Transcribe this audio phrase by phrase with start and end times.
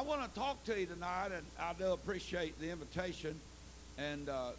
[0.00, 3.38] I want to talk to you tonight, and I do appreciate the invitation.
[3.98, 4.52] And, uh,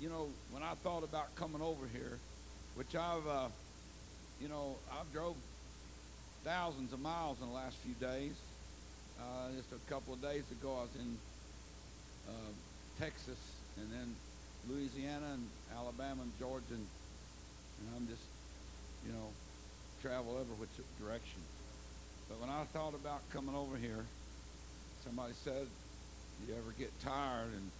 [0.00, 2.18] you know, when I thought about coming over here,
[2.74, 3.46] which I've, uh,
[4.42, 5.36] you know, I've drove
[6.42, 8.32] thousands of miles in the last few days.
[9.20, 11.16] Uh, just a couple of days ago, I was in
[12.28, 12.50] uh,
[12.98, 13.38] Texas
[13.76, 14.16] and then
[14.68, 15.46] Louisiana and
[15.78, 16.86] Alabama and Georgia, and,
[17.78, 18.26] and I'm just,
[19.06, 19.30] you know,
[20.02, 21.38] travel every which direction.
[22.28, 24.04] But when I thought about coming over here,
[25.06, 25.66] somebody said,
[26.40, 27.70] "Do you ever get tired?" And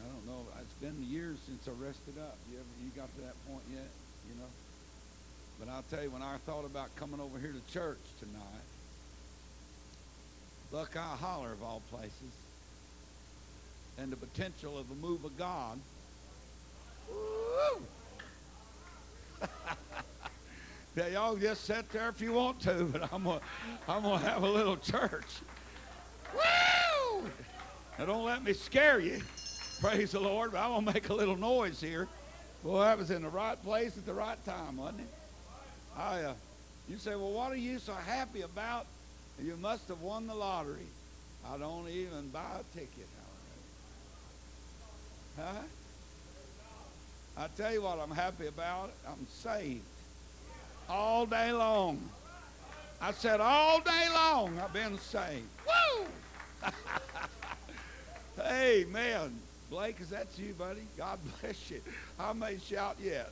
[0.00, 0.46] I don't know.
[0.60, 2.36] It's been years since I rested up.
[2.50, 3.88] You ever you got to that point yet?
[4.28, 4.48] You know.
[5.58, 8.64] But I'll tell you, when I thought about coming over here to church tonight,
[10.72, 12.32] Buckeye Holler of all places,
[13.98, 15.78] and the potential of a move of God.
[17.10, 17.82] Woo!
[20.96, 23.40] Yeah, y'all just sit there if you want to, but I'm gonna,
[23.88, 25.24] I'm gonna have a little church.
[26.34, 27.30] Woo!
[27.98, 29.20] Now don't let me scare you.
[29.80, 32.08] Praise the Lord, but I'm gonna make a little noise here.
[32.62, 35.08] Boy, I was in the right place at the right time, wasn't it?
[35.96, 36.34] I, uh,
[36.88, 38.86] you say, well, what are you so happy about?
[39.42, 40.86] You must have won the lottery.
[41.48, 43.08] I don't even buy a ticket.
[45.36, 45.62] Huh?
[47.36, 48.92] I tell you what I'm happy about.
[49.08, 49.82] I'm saved
[50.88, 52.10] all day long.
[53.00, 55.46] I said all day long I've been saved.
[56.62, 56.70] Woo!
[58.44, 59.38] Amen.
[59.70, 60.82] Blake, is that you, buddy?
[60.96, 61.80] God bless you.
[62.18, 63.30] I may shout yet.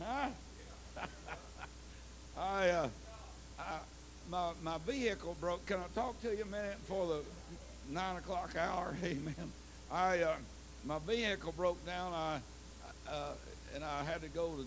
[0.00, 0.28] Huh?
[2.38, 2.88] I, uh,
[3.58, 3.78] I,
[4.28, 5.64] my, my vehicle broke.
[5.66, 7.20] Can I talk to you a minute before the
[7.90, 8.94] nine o'clock hour?
[9.02, 9.52] Amen.
[9.90, 10.36] I, uh,
[10.84, 12.12] my vehicle broke down.
[12.12, 12.40] I,
[13.08, 13.32] uh,
[13.74, 14.66] and I had to go to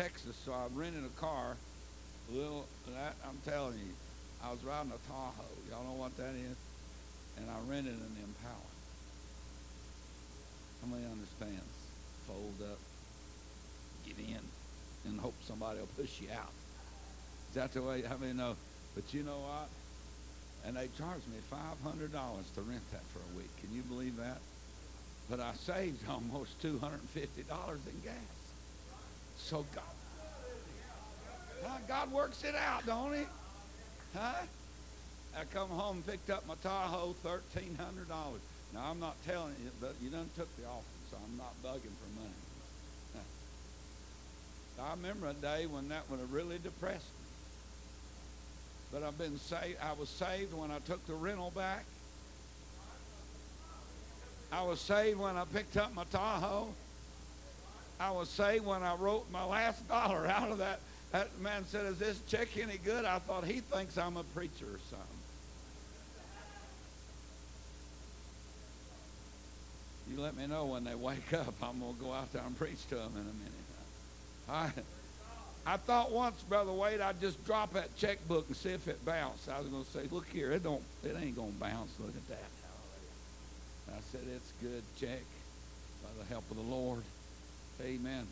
[0.00, 1.56] Texas, so I rented a car.
[2.30, 3.94] Little, that, I'm telling you,
[4.44, 5.54] I was riding a Tahoe.
[5.70, 6.56] Y'all know what that is?
[7.38, 8.72] And I rented an Impala.
[10.80, 11.62] How many understands?
[12.26, 12.78] Fold up,
[14.06, 14.40] get in,
[15.06, 16.50] and hope somebody will push you out.
[17.50, 18.02] Is that the way?
[18.06, 18.56] I mean, no.
[18.94, 19.68] But you know what?
[20.66, 23.50] And they charged me $500 to rent that for a week.
[23.60, 24.38] Can you believe that?
[25.30, 28.14] But I saved almost $250 in gas.
[29.36, 29.84] So God.
[31.86, 33.22] God works it out, don't he?
[34.14, 34.34] Huh?
[35.38, 38.40] I come home and picked up my Tahoe, thirteen hundred dollars.
[38.74, 41.92] Now I'm not telling you, but you done took the offering, so I'm not bugging
[41.96, 42.34] for money.
[43.14, 44.84] Huh.
[44.84, 47.26] I remember a day when that would have really depressed me.
[48.92, 49.78] But I've been saved.
[49.82, 51.84] I was saved when I took the rental back.
[54.50, 56.68] I was saved when I picked up my Tahoe.
[57.98, 60.80] I was saved when I wrote my last dollar out of that.
[61.12, 63.04] That man said, Is this check any good?
[63.04, 65.06] I thought he thinks I'm a preacher or something.
[70.10, 71.54] You let me know when they wake up.
[71.62, 73.52] I'm going to go out there and preach to them in a minute.
[74.48, 74.70] I,
[75.64, 79.48] I thought once, Brother Wade, I'd just drop that checkbook and see if it bounced.
[79.48, 81.92] I was going to say, look here, it don't, it ain't going to bounce.
[82.00, 82.50] Look at that.
[83.94, 85.22] I said, it's good check
[86.02, 87.02] by the help of the Lord.
[87.80, 88.26] Amen.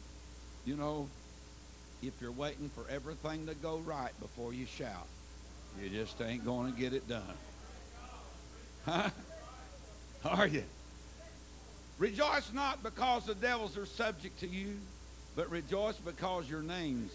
[0.65, 1.09] You know,
[2.03, 5.07] if you're waiting for everything to go right before you shout,
[5.81, 7.23] you just ain't going to get it done.
[8.85, 9.11] Huh?
[10.25, 10.65] Are you?
[11.99, 14.79] Rejoice not because the devils are subject to you,
[15.37, 17.13] but rejoice because your names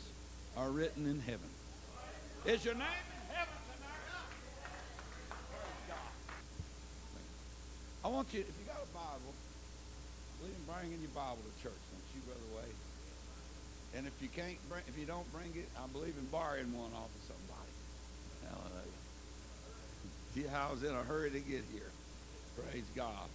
[0.56, 1.50] are written in heaven.
[2.46, 4.22] Is your name in heaven tonight?
[8.03, 9.34] I want you, if you got a Bible,
[10.67, 11.73] bring in your Bible to church.
[13.95, 16.91] And if you can't bring, if you don't bring it, I believe in borrowing one
[16.91, 17.72] off of somebody.
[18.44, 18.91] Hallelujah.
[20.51, 21.91] I was in a hurry to get here.
[22.59, 23.29] Praise God.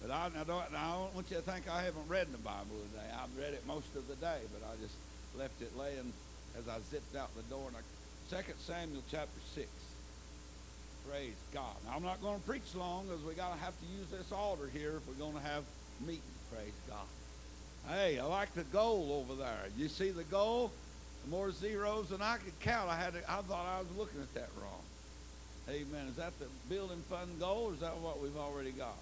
[0.00, 2.80] But I, I, don't, I don't want you to think I haven't read the Bible
[2.92, 3.08] today.
[3.12, 4.96] I've read it most of the day, but I just
[5.36, 6.12] left it laying
[6.58, 7.68] as I zipped out the door.
[7.68, 9.68] And I, 2 Samuel chapter 6.
[11.08, 11.76] Praise God.
[11.86, 14.32] Now, I'm not going to preach long because we got to have to use this
[14.32, 15.62] altar here if we're going to have
[16.00, 16.22] meeting.
[16.50, 17.06] Praise God.
[17.88, 19.68] Hey, I like the goal over there.
[19.78, 20.72] You see the goal?
[21.30, 22.90] More zeros than I could count.
[22.90, 24.82] I had to, I thought I was looking at that wrong.
[25.66, 26.08] Hey, Amen.
[26.08, 28.94] Is that the building fund goal, or is that what we've already got?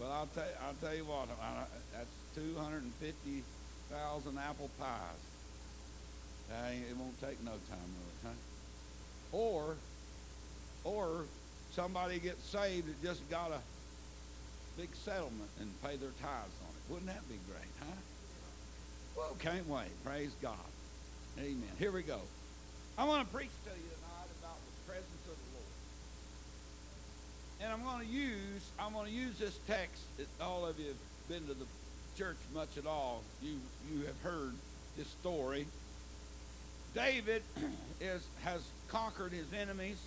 [0.00, 1.28] Well, I'll tell you, I'll tell you what.
[1.40, 1.64] I,
[1.96, 3.42] that's two hundred and fifty
[3.90, 5.22] thousand apple pies.
[6.90, 9.36] It won't take no time, really, huh?
[9.36, 9.76] Or,
[10.84, 11.24] or
[11.72, 13.60] somebody gets saved that just got a
[14.78, 16.52] big settlement and pay their tithes
[16.88, 17.96] wouldn't that be great, huh?
[19.16, 19.88] Well, can't wait.
[20.04, 20.56] Praise God.
[21.38, 21.62] Amen.
[21.78, 22.20] Here we go.
[22.98, 25.66] I want to preach to you tonight about the presence of the Lord.
[27.60, 30.02] And I'm going to use I'm going to use this text.
[30.16, 31.66] That all of you have been to the
[32.16, 33.22] church much at all.
[33.42, 33.58] You
[33.92, 34.54] you have heard
[34.96, 35.66] this story.
[36.94, 37.42] David
[38.00, 39.98] is has conquered his enemies.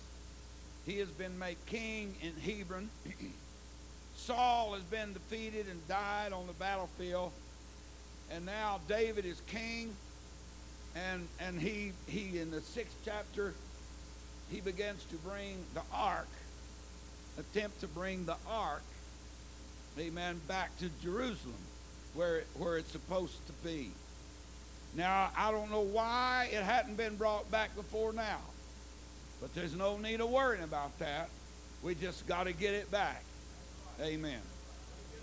[0.86, 2.88] He has been made king in Hebron.
[4.18, 7.32] Saul has been defeated and died on the battlefield.
[8.30, 9.96] And now David is king.
[10.94, 13.54] And and he he in the sixth chapter
[14.50, 16.28] he begins to bring the ark,
[17.38, 18.82] attempt to bring the ark,
[19.98, 21.60] amen, back to Jerusalem,
[22.14, 23.90] where where it's supposed to be.
[24.96, 28.40] Now I don't know why it hadn't been brought back before now.
[29.40, 31.28] But there's no need of worrying about that.
[31.82, 33.22] We just got to get it back.
[34.00, 34.40] Amen.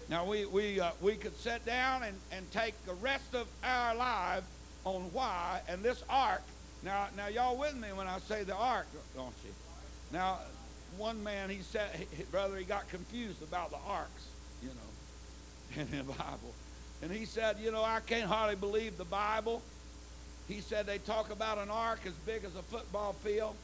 [0.10, 3.95] Now, we, we, uh, we could sit down and, and take the rest of our
[3.95, 4.44] life
[4.83, 6.44] on why, and this ark.
[6.83, 8.86] Now, now, y'all with me when I say the ark,
[9.16, 9.51] don't you?
[10.12, 10.39] Now,
[10.98, 14.27] one man, he said, he, brother, he got confused about the arks,
[14.62, 16.54] you know, in the Bible.
[17.01, 19.62] And he said, you know, I can't hardly believe the Bible.
[20.48, 23.56] He said they talk about an ark as big as a football field.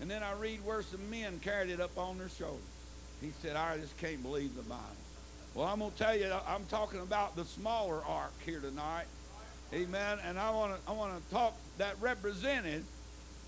[0.00, 2.60] And then I read where some men carried it up on their shoulders.
[3.24, 4.84] He said, I just can't believe the Bible.
[5.54, 9.06] Well, I'm going to tell you, I'm talking about the smaller ark here tonight.
[9.72, 10.18] Amen.
[10.26, 12.84] And I want to I want to talk that represented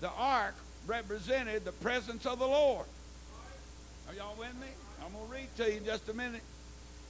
[0.01, 0.55] the ark
[0.87, 2.87] represented the presence of the Lord.
[4.09, 4.67] Are y'all with me?
[5.05, 6.41] I'm going to read to you in just a minute.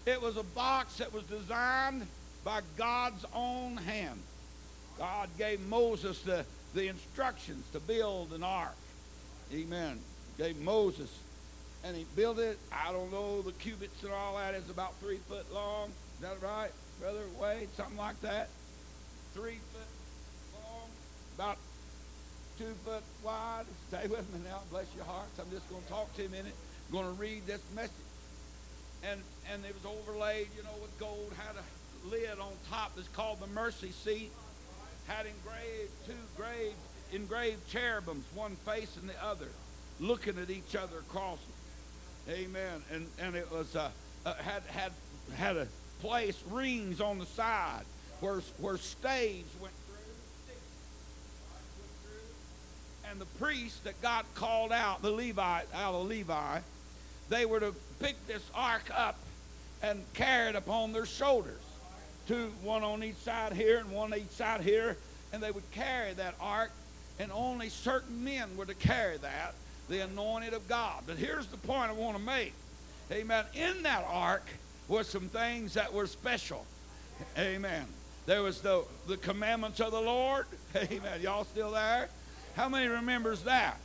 [0.05, 2.05] It was a box that was designed
[2.43, 4.19] by God's own hand.
[4.97, 8.75] God gave Moses the, the instructions to build an ark.
[9.53, 9.99] Amen.
[10.37, 11.09] Gave Moses.
[11.87, 12.57] And he built it.
[12.69, 14.53] I don't know the cubits and all that.
[14.53, 15.89] It's about three foot long.
[16.15, 17.69] Is that right, Brother Wade?
[17.77, 18.49] Something like that.
[19.33, 20.89] Three foot long,
[21.35, 21.57] about
[22.57, 23.63] two foot wide.
[23.87, 24.59] Stay with me now.
[24.69, 25.39] Bless your hearts.
[25.39, 26.53] I'm just going to talk to you a minute.
[26.87, 27.93] I'm going to read this message.
[29.09, 29.21] And
[29.53, 31.31] and it was overlaid, you know, with gold.
[31.37, 34.31] Had a lid on top that's called the mercy seat.
[35.07, 36.75] Had engraved two engraved
[37.13, 39.47] engraved cherubims, one facing the other,
[40.01, 41.53] looking at each other crossing.
[42.29, 42.83] Amen.
[42.91, 43.89] And and it was uh,
[44.25, 44.91] uh, had had
[45.35, 45.67] had a
[46.01, 47.83] place rings on the side
[48.19, 49.95] where where staves went through,
[53.09, 56.59] and the priests that God called out, the Levite out of Levi,
[57.29, 59.17] they were to pick this ark up
[59.81, 61.61] and carry it upon their shoulders.
[62.27, 64.97] Two, one on each side here and one on each side here,
[65.31, 66.71] and they would carry that ark
[67.19, 69.53] and only certain men were to carry that,
[69.89, 71.03] the anointed of God.
[71.05, 72.53] But here's the point I want to make.
[73.11, 73.45] Amen.
[73.53, 74.45] In that ark
[74.87, 76.65] were some things that were special.
[77.37, 77.85] Amen.
[78.25, 80.45] There was the, the commandments of the Lord.
[80.75, 81.21] Amen.
[81.21, 82.09] Y'all still there?
[82.55, 83.77] How many remembers that?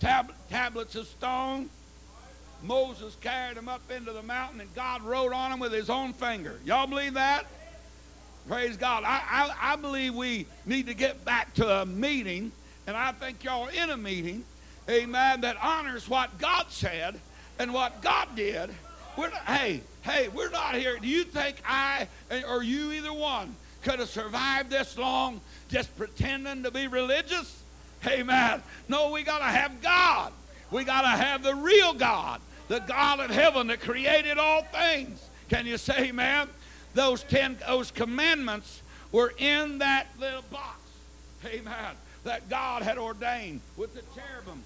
[0.00, 1.68] Tab- tablets of stone.
[2.62, 6.12] Moses carried them up into the mountain and God wrote on them with his own
[6.12, 6.58] finger.
[6.64, 7.46] Y'all believe that?
[8.48, 9.04] Praise God.
[9.04, 12.52] I, I, I believe we need to get back to a meeting,
[12.86, 14.44] and I think y'all are in a meeting,
[14.88, 17.20] amen, that honors what God said
[17.58, 18.70] and what God did.
[19.16, 20.98] We're not, hey, hey, we're not here.
[20.98, 22.08] Do you think I
[22.48, 27.62] or you, either one, could have survived this long just pretending to be religious?
[28.06, 28.62] Amen.
[28.88, 30.32] No, we got to have God.
[30.70, 35.28] We got to have the real God, the God of heaven that created all things.
[35.48, 36.48] Can you say amen?
[36.94, 38.82] those ten those commandments
[39.12, 40.78] were in that little box.
[41.46, 41.94] Amen.
[42.24, 44.62] That God had ordained with the cherubim.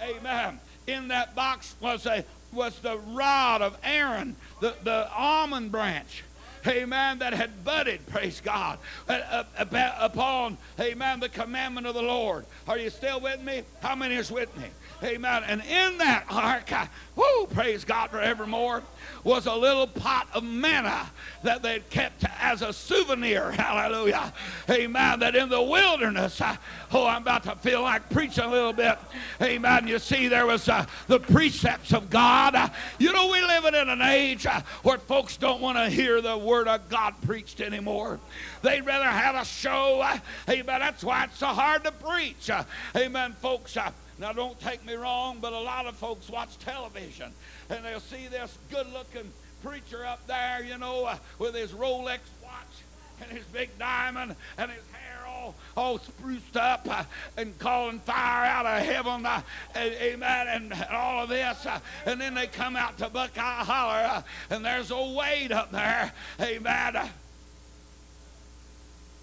[0.00, 0.60] Amen.
[0.86, 6.24] In that box was a was the rod of Aaron, the, the almond branch
[6.66, 8.78] amen, that had budded, praise God,
[9.08, 12.46] uh, uh, upon, amen, the commandment of the Lord.
[12.66, 13.62] Are you still with me?
[13.80, 14.66] How many is with me?
[15.02, 15.44] Amen.
[15.46, 16.70] And in that ark,
[17.14, 18.82] whoo, praise God forevermore,
[19.24, 21.10] was a little pot of manna
[21.42, 23.50] that they'd kept as a souvenir.
[23.52, 24.32] Hallelujah.
[24.70, 25.20] Amen.
[25.20, 26.56] That in the wilderness, uh,
[26.92, 28.98] oh, I'm about to feel like preaching a little bit.
[29.40, 29.86] Amen.
[29.86, 32.54] You see, there was uh, the precepts of God.
[32.54, 36.20] Uh, you know, we live in an age uh, where folks don't want to hear
[36.20, 38.18] the word of God preached anymore.
[38.62, 40.00] They'd rather have a show.
[40.00, 40.80] Uh, amen.
[40.80, 42.50] That's why it's so hard to preach.
[42.50, 42.64] Uh,
[42.96, 43.76] amen, folks.
[44.18, 47.32] Now, don't take me wrong, but a lot of folks watch television
[47.70, 49.30] and they'll see this good looking
[49.62, 52.82] preacher up there, you know, uh, with his Rolex watch
[53.20, 57.04] and his big diamond and his hair all, all spruced up uh,
[57.36, 59.40] and calling fire out of heaven, uh,
[59.74, 61.64] and, amen, and, and, all of this.
[61.64, 65.70] Uh, and then they come out to Buckeye Holler uh, and there's old Wade up
[65.70, 67.10] there, amen.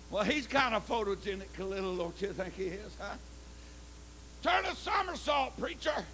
[0.10, 3.16] Well, he's kind of photogenic a little, don't you think he is, huh?
[4.46, 6.06] Turn a somersault, preacher.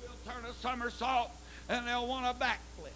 [0.00, 1.30] We'll turn a somersault
[1.68, 2.88] and they'll want a backflip.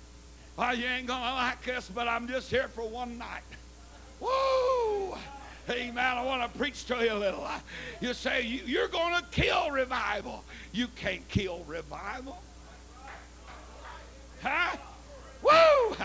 [0.57, 3.43] Well, you ain't going to like this, but I'm just here for one night.
[4.19, 5.15] Woo!
[5.69, 5.99] Amen.
[5.99, 7.47] I want to preach to you a little.
[8.01, 10.43] You say you, you're going to kill revival.
[10.73, 12.41] You can't kill revival.
[14.43, 14.75] Huh?
[15.43, 15.97] Woo!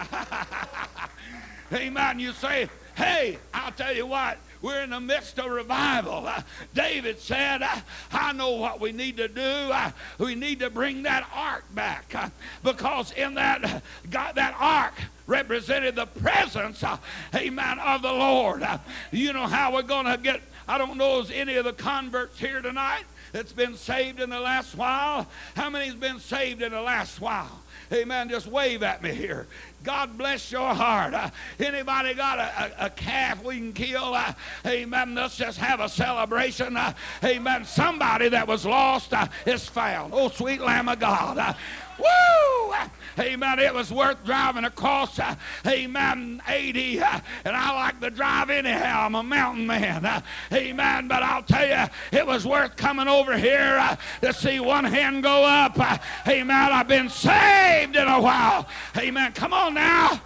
[1.78, 2.20] Amen.
[2.20, 6.26] You say, hey, I'll tell you what, we're in the midst of revival.
[6.26, 6.42] Uh,
[6.74, 7.82] David said, uh,
[8.12, 9.42] I know what we need to do.
[9.42, 12.30] Uh, we need to bring that ark back uh,
[12.64, 14.94] because in that, God, that ark
[15.28, 16.98] represented the presence, uh,
[17.36, 18.64] amen, of the Lord.
[18.64, 18.78] Uh,
[19.12, 22.40] you know how we're going to get, I don't know, is any of the converts
[22.40, 25.28] here tonight that's been saved in the last while?
[25.56, 27.64] How many's been saved in the last while?
[27.92, 28.30] Amen.
[28.30, 29.46] Just wave at me here.
[29.84, 31.14] God bless your heart.
[31.14, 34.14] Uh, anybody got a, a, a, calf we can kill?
[34.14, 34.34] Uh,
[34.66, 35.14] amen.
[35.14, 36.78] Let's just have a celebration.
[36.78, 37.66] Uh, amen.
[37.66, 40.14] Somebody that was lost uh, is found.
[40.16, 41.38] Oh, sweet Lamb of God.
[41.38, 41.54] Uh,
[41.98, 42.74] Woo!
[43.20, 43.60] Amen.
[43.60, 45.36] It was worth driving across, uh,
[45.68, 47.00] amen, 80.
[47.00, 49.06] Uh, and I like to drive anyhow.
[49.06, 50.04] I'm a mountain man.
[50.04, 50.22] Uh,
[50.52, 51.08] amen.
[51.08, 55.22] But I'll tell you, it was worth coming over here uh, to see one hand
[55.22, 55.80] go up.
[55.80, 56.72] Uh, amen.
[56.72, 58.68] I've been saved in a while.
[58.98, 59.32] Amen.
[59.34, 60.22] Come on now.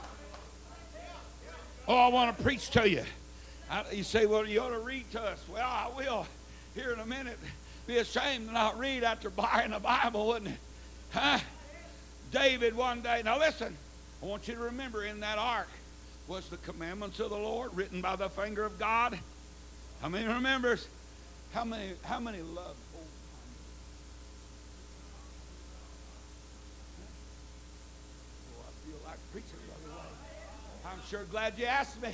[1.87, 3.03] Oh, I want to preach to you.
[3.69, 5.43] I, you say, well, you ought to read to us.
[5.51, 6.27] Well, I will
[6.75, 7.39] here in a minute.
[7.85, 10.59] Be ashamed to not read after buying the Bible, wouldn't it?
[11.11, 11.39] Huh?
[12.31, 13.21] David one day.
[13.23, 13.75] Now listen,
[14.21, 15.69] I want you to remember in that ark
[16.27, 19.17] was the commandments of the Lord written by the finger of God.
[20.01, 20.87] How many remembers?
[21.53, 23.07] How many how many love old
[28.51, 30.91] Oh, I feel like preaching, Brother Wayne.
[30.91, 32.09] I'm sure glad you asked me.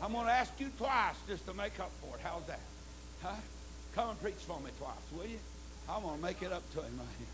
[0.00, 2.22] I'm going to ask you twice just to make up for it.
[2.22, 2.60] How's that?
[3.22, 3.34] Huh?
[3.94, 5.38] Come and preach for me twice, will you?
[5.88, 7.26] I'm going to make it up to him right here.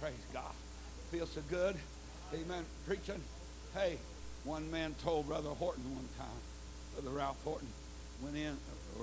[0.00, 0.54] Praise God.
[1.10, 1.76] Feels so good.
[2.32, 2.64] Amen.
[2.86, 3.20] Preaching.
[3.74, 3.98] Hey,
[4.44, 6.40] one man told Brother Horton one time,
[6.94, 7.68] Brother Ralph Horton
[8.22, 9.02] went in, uh,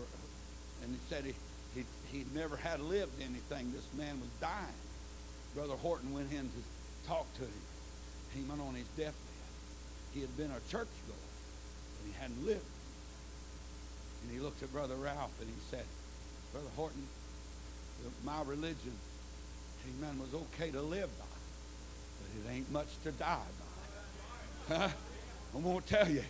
[0.83, 1.33] and he said he,
[1.75, 3.71] he, he never had lived anything.
[3.73, 4.79] This man was dying.
[5.53, 7.63] Brother Horton went in to talk to him.
[8.33, 9.13] He went on his deathbed.
[10.13, 10.87] He had been a church
[12.03, 12.65] but he hadn't lived.
[14.23, 15.85] And he looked at Brother Ralph and he said,
[16.51, 17.07] Brother Horton,
[18.23, 18.93] my religion
[19.87, 21.25] amen, was okay to live by,
[22.21, 24.75] but it ain't much to die by.
[24.77, 24.87] Huh?
[25.53, 26.23] I'm going to tell you,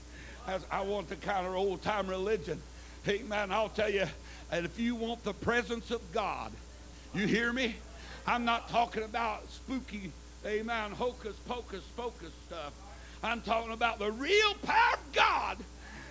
[0.72, 2.60] I want the kind of old time religion.
[3.08, 3.52] Amen.
[3.52, 4.06] I'll tell you,
[4.52, 6.52] and if you want the presence of God,
[7.14, 7.76] you hear me?
[8.26, 10.12] I'm not talking about spooky,
[10.46, 12.74] amen, hocus pocus focus stuff.
[13.24, 15.58] I'm talking about the real power of God.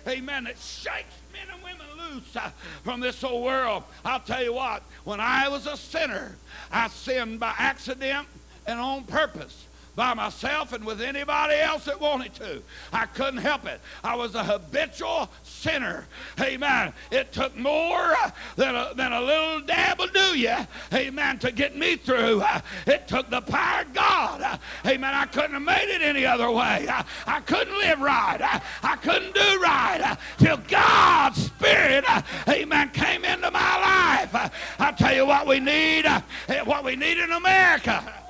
[0.07, 2.49] Amen, that shakes men and women loose uh,
[2.83, 3.83] from this old world.
[4.03, 6.35] I'll tell you what, when I was a sinner,
[6.71, 8.27] I sinned by accident
[8.65, 12.61] and on purpose by myself and with anybody else that wanted to.
[12.91, 13.79] I couldn't help it.
[14.03, 16.07] I was a habitual sinner.
[16.39, 16.93] Amen.
[17.11, 18.15] It took more
[18.55, 20.55] than a, than a little dab will do you.
[20.93, 21.39] Amen.
[21.39, 22.43] To get me through.
[22.87, 24.59] It took the power of God.
[24.85, 25.13] Amen.
[25.13, 26.87] I couldn't have made it any other way.
[26.89, 28.41] I, I couldn't live right.
[28.41, 32.05] I, I couldn't do right till God's Spirit,
[32.47, 34.51] amen, came into my life.
[34.79, 38.22] i tell you what we need, eh, what we need in America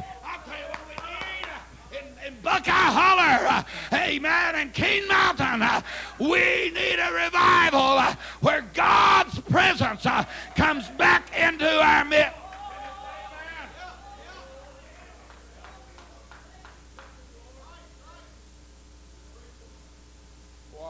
[2.26, 5.84] in Buckeye Holler, amen, and King Mountain,
[6.20, 8.02] we need a revival
[8.42, 10.26] where God's presence uh,
[10.56, 12.38] comes back into our midst.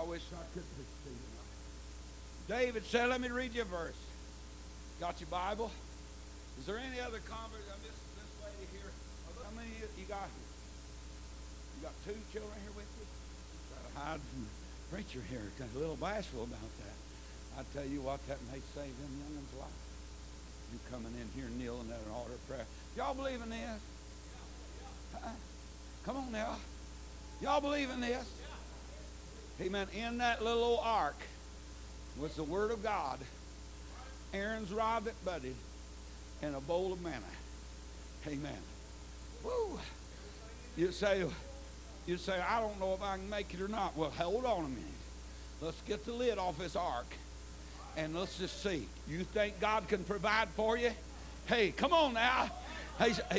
[0.04, 0.63] I wish I could.
[2.50, 3.96] David said, let me read you a verse.
[5.00, 5.72] Got your Bible?
[6.60, 7.63] Is there any other converts?
[7.72, 8.92] I'm uh, this, this lady here.
[9.44, 10.43] How many you got here?
[11.84, 13.06] Got two children here with you?
[13.68, 15.44] Try to hide from the preacher here.
[15.60, 16.96] a little bashful about that.
[17.60, 19.84] I tell you what, that may save them young'uns' life.
[20.72, 22.66] You coming in here kneeling at an altar of prayer.
[22.96, 23.82] Y'all believe in this?
[25.13, 25.30] Huh?
[26.06, 26.56] Come on now.
[27.42, 28.32] Y'all believe in this?
[29.60, 29.88] Amen.
[29.94, 31.18] In that little old ark
[32.18, 33.20] was the Word of God,
[34.34, 35.56] Aaron's rod that budded,
[36.42, 37.20] and a bowl of manna.
[38.25, 38.58] Amen.
[39.44, 39.80] Woo!
[40.78, 41.24] You say,
[42.06, 43.96] you say, I don't know if I can make it or not.
[43.98, 44.84] Well, hold on a minute.
[45.62, 47.08] Let's get the lid off this ark
[47.96, 48.88] and let's just see.
[49.08, 50.92] You think God can provide for you?
[51.46, 52.50] Hey, come on now.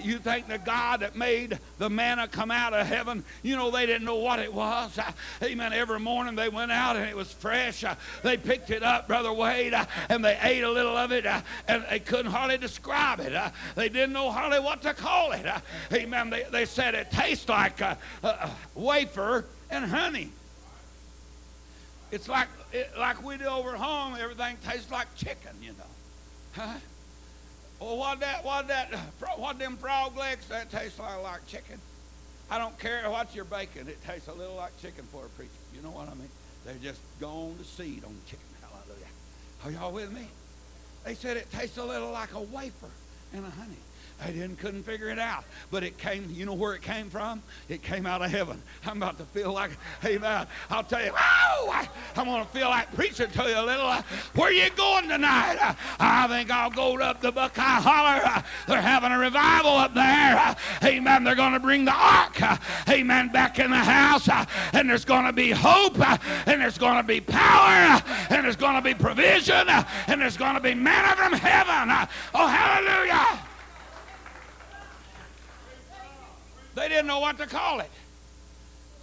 [0.02, 3.87] You think the God that made the manna come out of heaven, you know, they
[3.87, 4.99] didn't know what it was.
[4.99, 5.73] Uh, amen.
[5.73, 7.84] Every morning they went out and it was fresh.
[7.84, 11.25] Uh, they picked it up, Brother Wade, uh, and they ate a little of it,
[11.25, 13.34] uh, and they couldn't hardly describe it.
[13.34, 15.46] Uh, they didn't know hardly what to call it.
[15.46, 15.61] Uh,
[15.92, 16.30] amen.
[16.30, 17.96] They, they said it tastes like a
[18.75, 20.30] wafer and honey.
[22.11, 25.84] It's like, it, like we do over home, everything tastes like chicken, you know.
[26.52, 26.75] Huh?
[27.84, 28.94] Well, what that, what that,
[29.36, 31.78] what them frog legs, that tastes like, like chicken.
[32.50, 35.50] I don't care what you're baking, it tastes a little like chicken for a preacher.
[35.74, 36.30] You know what I mean?
[36.64, 38.46] They're just gone to seed on chicken.
[38.62, 39.06] Hallelujah.
[39.64, 40.26] Are y'all with me?
[41.04, 42.88] They said it tastes a little like a wafer
[43.34, 43.76] and a honey.
[44.23, 45.44] I didn't couldn't figure it out.
[45.71, 47.42] But it came, you know where it came from?
[47.68, 48.62] It came out of heaven.
[48.87, 49.73] I'm about to feel like,
[50.04, 50.47] amen.
[50.71, 53.87] I'll tell you, oh, I, am going to feel like preaching to you a little.
[53.87, 54.02] Uh,
[54.35, 55.59] where you going tonight?
[55.61, 58.23] Uh, I think I'll go up the Buckeye Holler.
[58.25, 60.37] Uh, they're having a revival up there.
[60.37, 60.54] Uh,
[60.85, 61.25] amen.
[61.25, 62.56] They're going to bring the ark, uh,
[62.88, 64.28] amen, back in the house.
[64.28, 65.99] Uh, and there's going to be hope.
[66.49, 68.02] and there's going to be power.
[68.30, 69.68] and there's going to be provision.
[69.68, 72.09] and there's going to be manna from heaven.
[72.35, 73.43] oh, hallelujah.
[76.74, 77.90] They didn't know what to call it.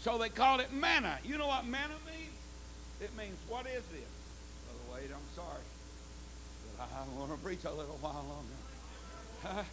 [0.02, 1.20] So they called it manna.
[1.24, 2.34] You know what manna means?
[3.02, 4.10] It means, what is this?
[4.66, 5.64] Brother Wade, I'm sorry.
[6.78, 8.62] But I want to preach a little while longer.
[9.44, 9.64] Huh?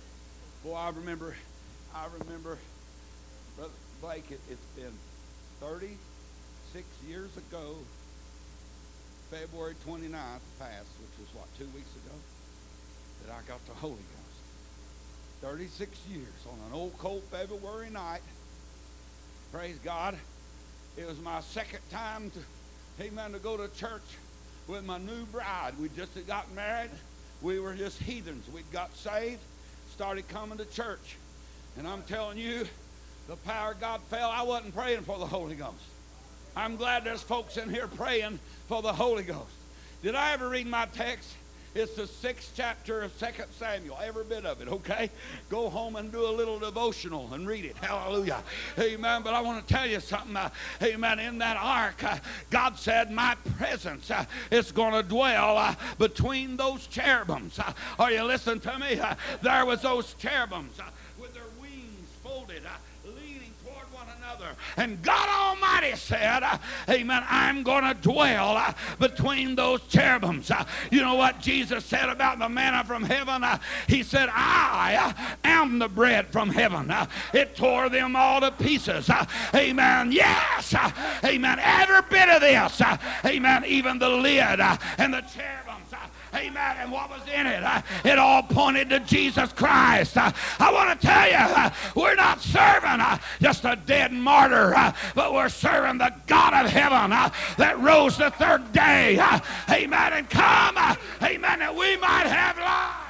[0.64, 1.34] Boy, I remember,
[1.94, 2.58] I remember,
[3.56, 4.92] Brother Blake, it, it's been
[5.60, 7.76] 36 years ago,
[9.30, 12.14] February 29th passed, which was what, two weeks ago,
[13.26, 14.27] that I got the Holy Ghost.
[15.40, 18.22] 36 years on an old cold February night.
[19.52, 20.16] Praise God.
[20.96, 24.02] It was my second time to, amen, to go to church
[24.66, 25.74] with my new bride.
[25.80, 26.90] We just had got married.
[27.40, 28.50] We were just heathens.
[28.52, 29.40] We'd got saved,
[29.92, 31.16] started coming to church.
[31.78, 32.66] And I'm telling you,
[33.28, 34.30] the power of God fell.
[34.30, 35.74] I wasn't praying for the Holy Ghost.
[36.56, 39.54] I'm glad there's folks in here praying for the Holy Ghost.
[40.02, 41.32] Did I ever read my text?
[41.74, 45.10] It's the sixth chapter of Second Samuel, every bit of it, okay?
[45.48, 47.76] Go home and do a little devotional and read it.
[47.76, 48.42] Hallelujah.
[48.78, 49.22] Amen.
[49.22, 50.34] But I want to tell you something.
[50.34, 50.50] Uh,
[50.82, 51.18] amen.
[51.18, 52.18] In that ark, uh,
[52.50, 57.58] God said, My presence uh, is going to dwell uh, between those cherubims.
[57.58, 58.98] Uh, are you listening to me?
[58.98, 60.80] Uh, there was those cherubims
[61.20, 62.62] with their wings folded.
[64.78, 66.56] And God Almighty said, uh,
[66.88, 70.50] Amen, I'm going to dwell uh, between those cherubims.
[70.52, 73.44] Uh, you know what Jesus said about the manna from heaven?
[73.88, 76.94] He said, I am the bread from heaven.
[77.34, 79.10] It tore them all to pieces.
[79.52, 80.12] Amen.
[80.12, 80.74] Yes.
[81.24, 81.58] Amen.
[81.60, 82.80] Every bit of this.
[83.24, 83.64] Amen.
[83.66, 85.68] Even the lid and the cherubim
[86.34, 86.76] Amen.
[86.78, 87.62] And what was in it?
[87.62, 90.16] Uh, it all pointed to Jesus Christ.
[90.16, 93.00] Uh, I want to tell you, uh, we're not serving
[93.40, 98.16] just a dead martyr, Uh, but we're serving the God of heaven uh, that rose
[98.16, 99.18] the third day.
[99.18, 100.12] Uh, amen.
[100.12, 100.76] And come,
[101.22, 103.04] amen, that we might have life.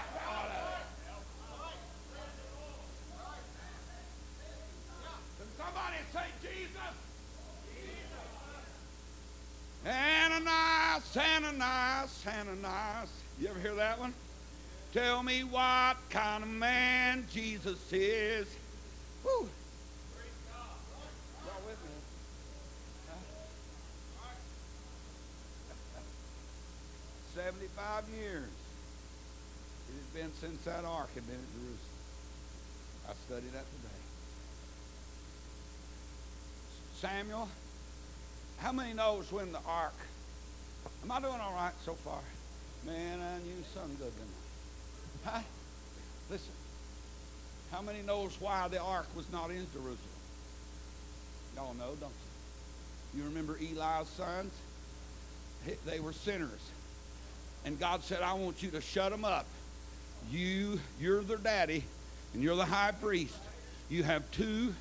[5.38, 6.94] Can somebody say Jesus?
[9.86, 13.10] Ananias, Ananias, Ananias.
[13.40, 14.12] You ever hear that one?
[14.92, 18.48] Tell me what kind of man Jesus is.
[19.22, 19.48] Woo.
[21.44, 21.90] Y'all with me?
[23.06, 24.30] Huh?
[27.38, 28.50] 75 years.
[29.88, 31.78] It has been since that ark had been in Jerusalem.
[33.08, 34.00] I studied that today.
[36.96, 37.48] Samuel
[38.58, 39.94] how many knows when the ark?
[41.04, 42.18] Am I doing all right so far?
[42.84, 45.24] Man, I knew some good tonight.
[45.24, 45.40] Huh?
[46.28, 46.52] Listen.
[47.70, 49.96] How many knows why the ark was not in Jerusalem?
[51.54, 52.10] Y'all know, don't
[53.14, 53.20] you?
[53.20, 54.52] You remember Eli's sons?
[55.86, 56.68] They were sinners.
[57.68, 59.44] And God said, I want you to shut them up.
[60.30, 61.84] You, you're their daddy,
[62.32, 63.36] and you're the high priest.
[63.90, 64.74] You have two,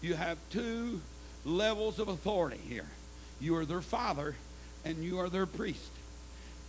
[0.00, 1.00] you have two
[1.44, 2.88] levels of authority here.
[3.40, 4.34] You are their father,
[4.84, 5.92] and you are their priest.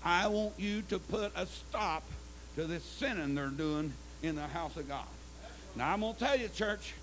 [0.05, 2.03] I want you to put a stop
[2.55, 5.07] to this sinning they're doing in the house of God.
[5.75, 6.93] Now, I'm going to tell you, church,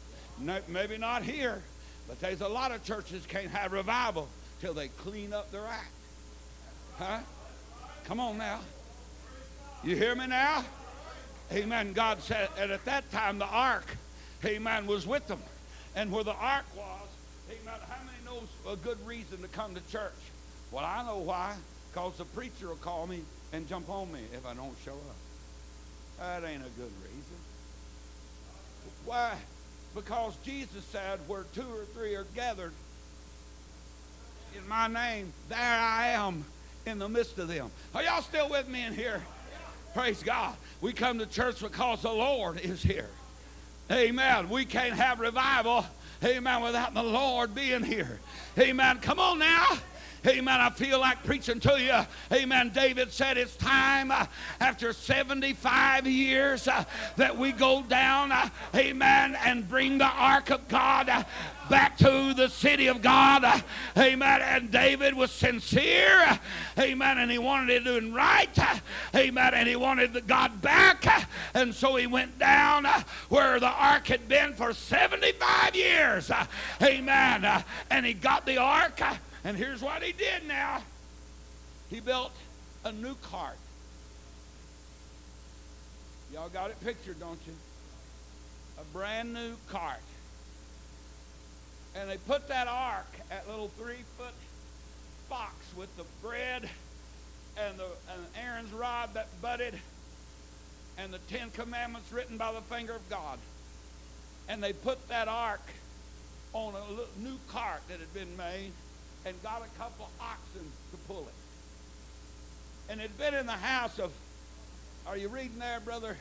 [0.68, 1.60] maybe not here,
[2.06, 4.28] but there's a lot of churches can't have revival
[4.60, 5.90] till they clean up their act.
[6.98, 7.18] Huh?
[8.10, 8.58] Come on now.
[9.84, 10.64] You hear me now?
[11.52, 11.92] Amen.
[11.92, 13.86] God said, and at that time the ark,
[14.44, 15.38] amen, was with them.
[15.94, 17.06] And where the ark was,
[17.52, 20.10] amen, how many knows a good reason to come to church.
[20.72, 21.54] Well, I know why.
[21.92, 23.20] Because the preacher will call me
[23.52, 25.16] and jump on me if I don't show up.
[26.18, 27.38] That ain't a good reason.
[29.04, 29.36] Why?
[29.94, 32.72] Because Jesus said, where two or three are gathered
[34.56, 36.44] in my name, there I am
[36.86, 37.70] in the midst of them.
[37.94, 39.22] Are y'all still with me in here?
[39.94, 40.54] Praise God.
[40.80, 43.08] We come to church because the Lord is here.
[43.90, 44.48] Amen.
[44.48, 45.84] We can't have revival,
[46.24, 48.20] amen, without the Lord being here.
[48.56, 48.98] Amen.
[49.00, 49.66] Come on now.
[50.26, 50.60] Amen.
[50.60, 52.36] I feel like preaching to you.
[52.36, 52.70] Amen.
[52.74, 54.26] David said it's time uh,
[54.60, 56.84] after 75 years uh,
[57.16, 61.24] that we go down, uh, amen, and bring the ark of God uh,
[61.70, 63.44] back to the city of God.
[63.44, 63.60] Uh,
[63.96, 64.42] amen.
[64.42, 66.38] And David was sincere.
[66.80, 67.18] Amen.
[67.18, 68.58] And he wanted it right.
[68.58, 68.78] uh,
[69.14, 69.54] Amen.
[69.54, 71.28] And he wanted God back.
[71.54, 72.86] And so he went down
[73.28, 76.30] where the ark had been for 75 years.
[76.82, 77.64] Amen.
[77.90, 79.00] And he got the ark.
[79.44, 80.82] and here's what he did now
[81.90, 82.32] he built
[82.84, 83.58] a new cart.
[86.32, 87.52] Y'all got it pictured, don't you?
[88.78, 89.98] A brand new cart.
[91.96, 94.32] And they put that ark, that little three foot
[95.30, 96.68] box with the bread
[97.56, 99.74] and, the, and Aaron's rod that budded
[100.98, 103.38] and the Ten Commandments written by the finger of God.
[104.48, 105.62] And they put that ark
[106.52, 108.72] on a new cart that had been made
[109.24, 112.90] and got a couple of oxen to pull it.
[112.90, 114.10] And it had been in the house of,
[115.06, 116.16] are you reading there, brother?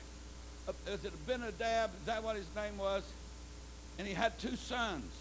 [0.88, 1.90] Is it Abinadab?
[2.00, 3.04] Is that what his name was?
[3.98, 5.12] And he had two sons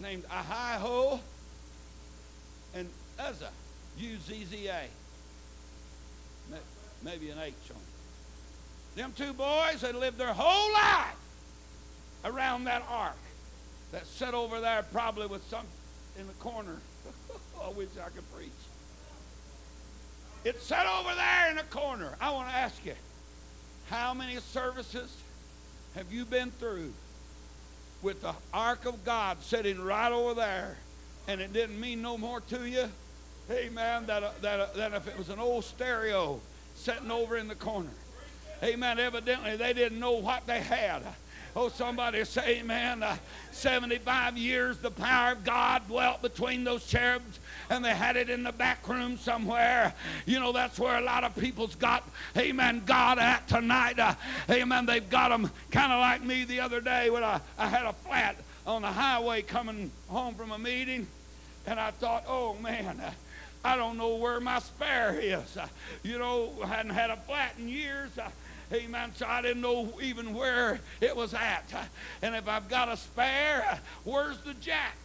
[0.00, 1.20] named Ahio
[3.20, 3.50] and Uzzah,
[3.98, 4.88] U-Z-Z-A.
[7.02, 8.96] Maybe an H on it.
[8.96, 11.16] Them two boys had lived their whole life
[12.24, 13.16] around that ark
[13.92, 15.64] that sat over there probably with some
[16.18, 16.76] in the corner.
[17.62, 18.50] I wish I could preach.
[20.44, 22.16] It sat over there in the corner.
[22.20, 22.94] I want to ask you,
[23.88, 25.16] how many services
[25.94, 26.92] have you been through
[28.02, 30.76] with the ark of God sitting right over there,
[31.28, 32.88] and it didn't mean no more to you?
[33.50, 34.06] Amen.
[34.06, 36.40] That, uh, that, uh, than if it was an old stereo
[36.76, 37.90] sitting over in the corner.
[38.62, 39.00] Amen.
[39.00, 41.02] Evidently, they didn't know what they had.
[41.56, 43.02] Oh, somebody say, amen.
[43.02, 43.16] Uh,
[43.50, 48.44] 75 years, the power of God dwelt between those cherubs, and they had it in
[48.44, 49.94] the back room somewhere.
[50.26, 53.98] You know, that's where a lot of people's got, amen, God at tonight.
[53.98, 54.14] Uh,
[54.48, 54.86] amen.
[54.86, 57.94] They've got them kind of like me the other day when I, I had a
[57.94, 61.08] flat on the highway coming home from a meeting,
[61.66, 63.00] and I thought, oh, man.
[63.00, 63.10] Uh,
[63.64, 65.56] I don't know where my spare is.
[65.56, 65.68] Uh,
[66.02, 68.16] you know, I hadn't had a flat in years.
[68.18, 68.28] Uh,
[68.72, 69.10] Amen.
[69.16, 71.64] So I didn't know even where it was at.
[71.74, 71.82] Uh,
[72.22, 74.96] And if I've got a spare, where's the jack?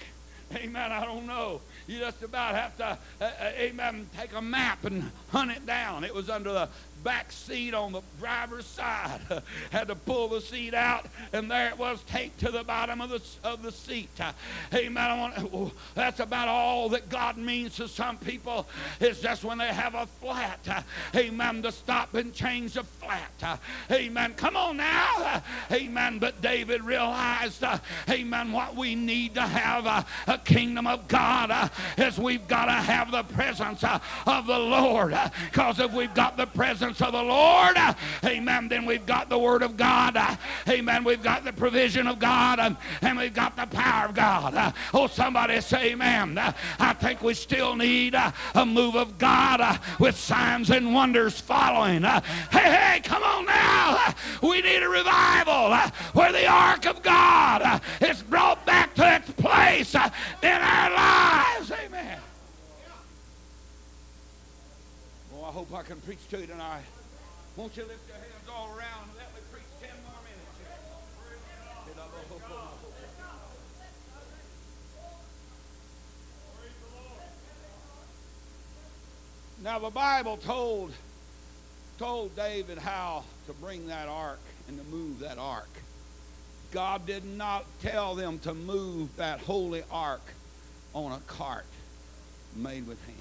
[0.54, 0.92] Amen.
[0.92, 1.62] I don't know.
[1.88, 6.04] You just about have to, uh, uh, amen, take a map and hunt it down.
[6.04, 6.70] It was under the
[7.06, 9.22] back seat on the driver's side.
[9.72, 13.12] Had to pull the seat out, and there it was taped to the bottom of
[13.12, 14.10] the, of the seat.
[14.20, 14.34] Uh,
[14.74, 15.20] Amen.
[15.20, 18.68] Want, oh, that's about all that God means to some people
[19.00, 20.60] is just when they have a flat.
[20.68, 20.82] uh,
[21.16, 21.62] Amen.
[21.62, 23.32] To stop and change the flat.
[23.42, 23.58] Uh,
[23.92, 24.34] Amen.
[24.34, 25.44] Come on now.
[25.72, 26.18] Amen.
[26.18, 27.64] But David realized,
[28.10, 29.86] Amen, what we need to have
[30.28, 33.84] a kingdom of God is we've got to have the presence
[34.26, 35.16] of the Lord.
[35.52, 37.78] Because if we've got the presence of the Lord,
[38.24, 40.18] amen, then we've got the Word of God.
[40.68, 41.04] Amen.
[41.04, 44.74] We've got the provision of God and we've got the power of God.
[44.94, 46.38] Oh, somebody say amen.
[46.80, 52.04] I think we still need a move of God with signs and wonders following.
[52.04, 54.14] Hey, hey, come on now.
[54.42, 55.76] We need a revival
[56.14, 60.02] where the ark of God is brought back to its place in
[60.50, 61.72] our lives.
[61.72, 62.20] Amen.
[65.32, 66.84] Well, I hope I can preach to you tonight.
[67.56, 70.44] Won't you lift your hands all around and let me preach 10 more minutes?
[79.64, 80.92] Now the Bible told
[81.98, 85.70] told David how to bring that ark and to move that ark.
[86.74, 90.34] God did not tell them to move that holy ark
[90.94, 91.66] on a cart
[92.58, 93.15] made with hands.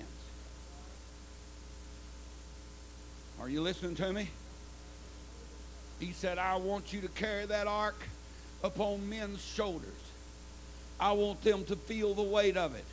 [3.45, 4.31] Are you listening to me?
[6.01, 8.03] He said, I want you to carry that ark
[8.63, 9.91] upon men's shoulders.
[10.99, 12.87] I want them to feel the weight of it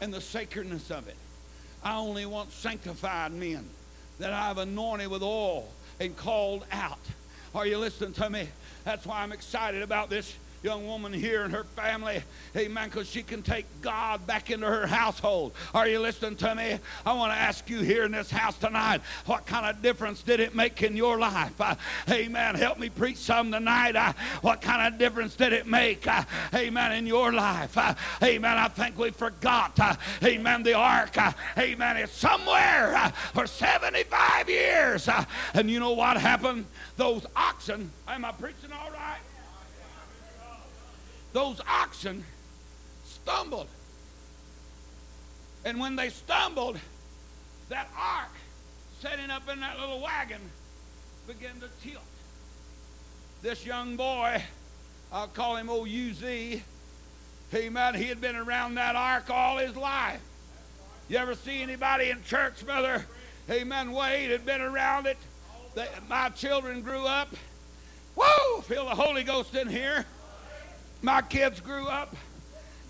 [0.00, 1.16] and the sacredness of it.
[1.84, 3.68] I only want sanctified men
[4.18, 5.68] that I've anointed with oil
[6.00, 6.98] and called out.
[7.54, 8.48] Are you listening to me?
[8.84, 10.34] That's why I'm excited about this
[10.66, 12.20] young woman here and her family.
[12.56, 12.88] Amen.
[12.88, 15.52] Because she can take God back into her household.
[15.72, 16.80] Are you listening to me?
[17.06, 20.40] I want to ask you here in this house tonight what kind of difference did
[20.40, 21.60] it make in your life?
[21.60, 21.76] Uh,
[22.10, 22.56] amen.
[22.56, 23.94] Help me preach some tonight.
[23.94, 26.04] Uh, what kind of difference did it make?
[26.04, 26.90] Uh, amen.
[26.90, 27.78] In your life.
[27.78, 28.58] Uh, amen.
[28.58, 29.78] I think we forgot.
[29.78, 30.64] Uh, amen.
[30.64, 31.16] The ark.
[31.16, 31.96] Uh, amen.
[31.96, 35.08] It's somewhere for 75 years.
[35.54, 36.66] and you know what happened?
[36.96, 37.92] Those oxen.
[38.08, 39.05] Am I preaching all right?
[41.36, 42.24] Those oxen
[43.04, 43.68] stumbled.
[45.66, 46.78] And when they stumbled,
[47.68, 48.30] that ark
[49.00, 50.40] setting up in that little wagon
[51.26, 52.00] began to tilt.
[53.42, 54.42] This young boy,
[55.12, 56.24] I'll call him old UZ,
[57.54, 60.22] amen, he had been around that ark all his life.
[61.10, 63.04] You ever see anybody in church, brother?
[63.50, 63.92] Amen.
[63.92, 65.18] Wade had been around it.
[65.74, 67.28] They, my children grew up.
[68.16, 68.62] Whoa!
[68.62, 70.06] Feel the Holy Ghost in here.
[71.02, 72.16] My kids grew up,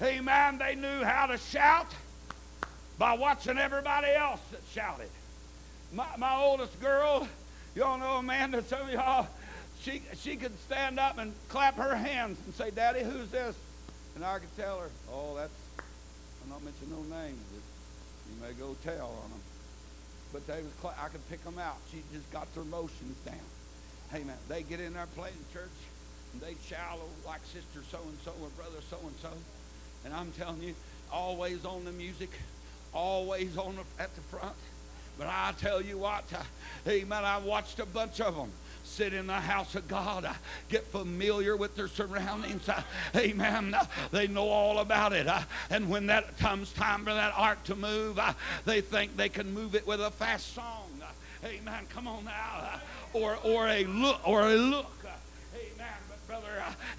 [0.00, 1.92] amen, they knew how to shout
[2.98, 5.10] by watching everybody else that shouted.
[5.92, 7.28] My, my oldest girl,
[7.74, 9.26] y'all know Amanda, some of y'all,
[9.82, 13.56] she, she could stand up and clap her hands and say, Daddy, who's this?
[14.14, 15.52] And I could tell her, oh, that's,
[16.44, 17.38] I'm not mentioning no names.
[18.30, 19.40] You may go tell on them.
[20.32, 21.76] But they was, I could pick them out.
[21.92, 23.34] She just got their motions down.
[24.10, 25.70] Hey, man, they get in there playing church
[26.36, 28.98] and they shallow like sister so and so or brother so
[30.04, 30.74] and I'm telling you,
[31.10, 32.30] always on the music,
[32.92, 34.54] always on the, at the front.
[35.18, 36.24] But I tell you what,
[36.86, 38.50] amen, I watched a bunch of them
[38.84, 40.28] sit in the house of God,
[40.68, 42.68] get familiar with their surroundings.
[43.16, 43.74] Amen.
[44.12, 45.26] They know all about it.
[45.70, 48.20] And when that comes time for that ark to move,
[48.64, 50.90] they think they can move it with a fast song.
[51.44, 51.84] Amen.
[51.90, 52.80] Come on now.
[53.12, 54.95] or, or a look, or a look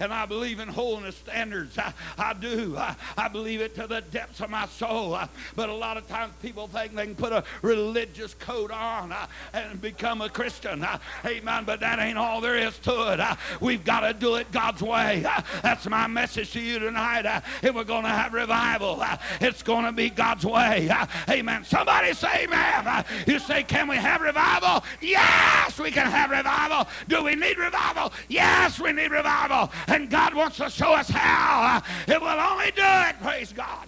[0.00, 1.78] and I believe in holiness standards.
[1.78, 2.76] I, I do.
[2.76, 5.14] I, I, believe it to the depths of my soul.
[5.14, 9.12] Uh, but a lot of times people think they can put a religious coat on
[9.12, 10.86] uh, and become a Christian.
[11.24, 11.64] Amen.
[11.64, 13.38] But that ain't all there is to it.
[13.60, 15.26] We've got to do it God's way.
[15.62, 17.42] That's my message to you tonight.
[17.62, 19.02] If we're going to have revival,
[19.40, 20.90] it's going to be God's way.
[21.28, 21.64] Amen.
[21.64, 23.04] Somebody say amen.
[23.26, 24.84] You say, can we have revival?
[25.00, 26.88] Yes, we can have revival.
[27.08, 28.12] Do we need revival?
[28.28, 31.78] Yes, we need revival And God wants to show us how.
[31.78, 33.20] Uh, it will only do it.
[33.20, 33.86] Praise God.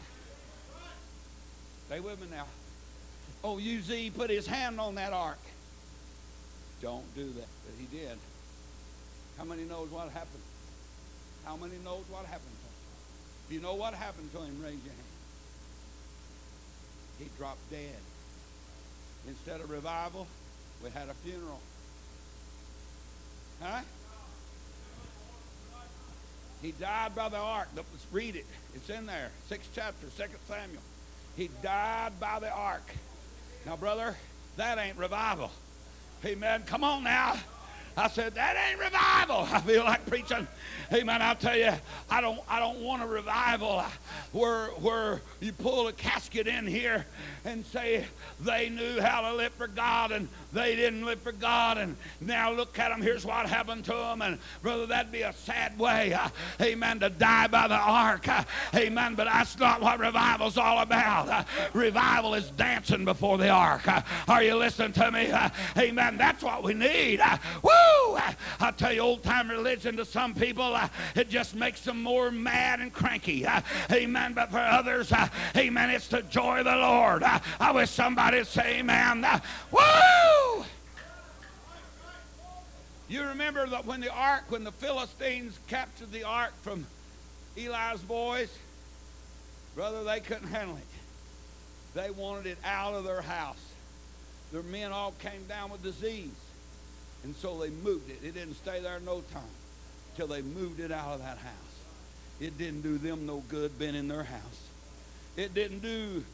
[1.86, 2.46] Stay with me now.
[3.42, 5.38] Oh, UZ put his hand on that ark.
[6.82, 7.48] Don't do that.
[7.64, 8.16] But he did.
[9.38, 10.42] How many knows what happened?
[11.44, 12.74] How many knows what happened to him?
[13.46, 15.10] If you know what happened to him, raise your hand.
[17.18, 18.00] He dropped dead.
[19.28, 20.26] Instead of revival,
[20.82, 21.60] we had a funeral.
[23.60, 23.80] Huh?
[26.62, 27.68] He died by the ark.
[27.74, 28.46] Let's read it.
[28.74, 29.30] It's in there.
[29.48, 30.82] Sixth chapter, Second Samuel.
[31.36, 32.86] He died by the ark.
[33.64, 34.16] Now, brother,
[34.56, 35.50] that ain't revival.
[36.24, 36.62] Amen.
[36.66, 37.36] Come on now.
[37.96, 39.46] I said, that ain't revival.
[39.52, 40.46] I feel like preaching.
[40.90, 41.72] Hey man, I'll tell you,
[42.10, 43.84] I don't I don't want a revival
[44.32, 47.06] where where you pull a casket in here
[47.44, 48.04] and say
[48.40, 52.52] they knew how to live for God and they didn't live for God and now
[52.52, 53.00] look at them.
[53.00, 54.22] Here's what happened to them.
[54.22, 56.12] And brother, that'd be a sad way.
[56.12, 56.28] Uh,
[56.60, 57.00] amen.
[57.00, 58.26] To die by the ark.
[58.26, 58.42] Uh,
[58.74, 59.14] amen.
[59.14, 61.28] But that's not what revival's all about.
[61.28, 63.86] Uh, revival is dancing before the ark.
[63.86, 65.30] Uh, are you listening to me?
[65.30, 66.16] Uh, amen.
[66.16, 67.20] That's what we need.
[67.20, 67.38] Uh,
[67.80, 68.18] woo!
[68.60, 72.30] I tell you, old time religion to some people, uh, it just makes them more
[72.30, 73.46] mad and cranky.
[73.46, 74.34] Uh, amen.
[74.34, 77.22] But for others, uh, amen, it's the joy of the Lord.
[77.22, 79.26] I wish somebody would say amen.
[79.70, 80.64] Woo!
[83.08, 86.86] You remember that when the ark, when the Philistines captured the ark from
[87.56, 88.56] Eli's boys,
[89.74, 90.82] brother, they couldn't handle it.
[91.94, 93.58] They wanted it out of their house.
[94.52, 96.30] Their men all came down with disease.
[97.24, 98.18] And so they moved it.
[98.22, 99.42] It didn't stay there no time
[100.16, 101.70] till they moved it out of that house.
[102.40, 104.68] It didn't do them no good being in their house.
[105.36, 106.24] It didn't do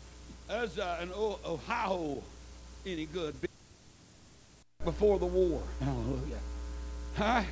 [0.49, 2.23] us uh, an Ohio
[2.87, 3.35] any good
[4.85, 5.61] before the war.
[5.81, 6.39] Hallelujah.
[7.17, 7.43] Huh?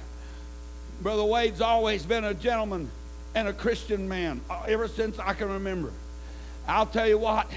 [1.02, 2.88] Brother Wade's always been a gentleman
[3.34, 5.92] and a Christian man uh, ever since I can remember.
[6.68, 7.50] I'll tell you what,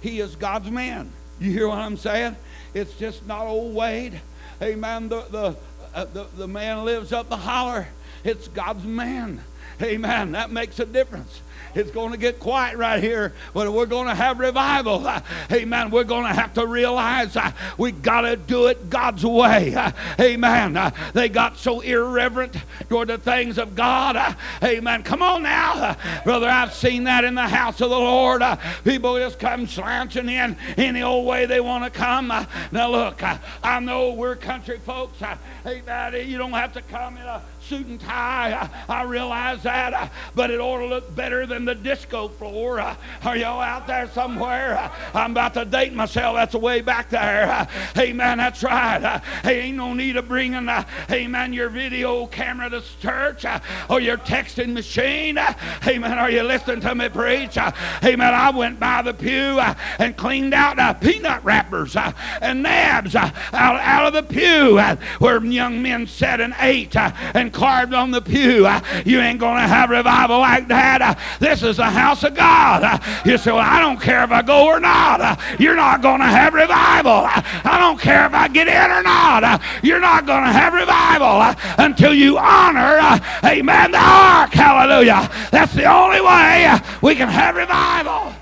[0.00, 1.10] he is God's man.
[1.40, 2.36] You hear what I'm saying?
[2.74, 4.20] It's just not old Wade.
[4.62, 5.08] Amen.
[5.08, 5.56] The, the,
[5.92, 7.88] uh, the, the man lives up the holler.
[8.22, 9.42] It's God's man.
[9.82, 10.32] Amen.
[10.32, 11.40] That makes a difference.
[11.74, 15.06] It's going to get quiet right here, but we're going to have revival.
[15.52, 15.90] Amen.
[15.90, 19.74] We're going to have to realize uh, we got to do it God's way.
[20.20, 20.76] Amen.
[20.76, 22.56] Uh, they got so irreverent
[22.88, 24.16] toward the things of God.
[24.16, 25.02] Uh, amen.
[25.02, 26.48] Come on now, brother.
[26.48, 28.42] I've seen that in the house of the Lord.
[28.84, 32.28] people just come slouching in any old way they want to come.
[32.28, 33.22] now look,
[33.62, 35.18] I know we're country folks.
[35.66, 36.28] amen.
[36.28, 38.68] You don't have to come in a suit and tie.
[38.88, 42.80] I, I realize that, uh, but it ought to look better than the disco floor.
[42.80, 44.76] Uh, are y'all out there somewhere?
[44.76, 46.36] Uh, I'm about to date myself.
[46.36, 47.66] That's way back there.
[47.94, 49.22] hey, man, that's right.
[49.42, 50.68] hey, ain't no need of bringing,
[51.08, 53.46] hey, man, your video camera to church
[53.88, 55.36] or your texting machine.
[55.80, 57.56] hey, man, are you listening to me preach?
[58.02, 59.60] hey, man, I went by the pew
[59.98, 64.78] and cleaned out peanut wrappers and nabs out, out of the pew
[65.18, 68.66] where young men sat and ate and carved on the pew.
[68.66, 71.00] Uh, you ain't going to have revival like that.
[71.00, 72.82] Uh, this is the house of God.
[72.82, 75.38] Uh, you say, Well, I don't care if I go or not.
[75.60, 77.22] You're not going to have revival.
[77.22, 79.62] I don't care if I get in or not.
[79.80, 82.98] You're not going to have revival until you honor,
[83.44, 84.52] amen, the ark.
[84.52, 85.30] Hallelujah.
[85.52, 88.34] That's the only way we can have revival.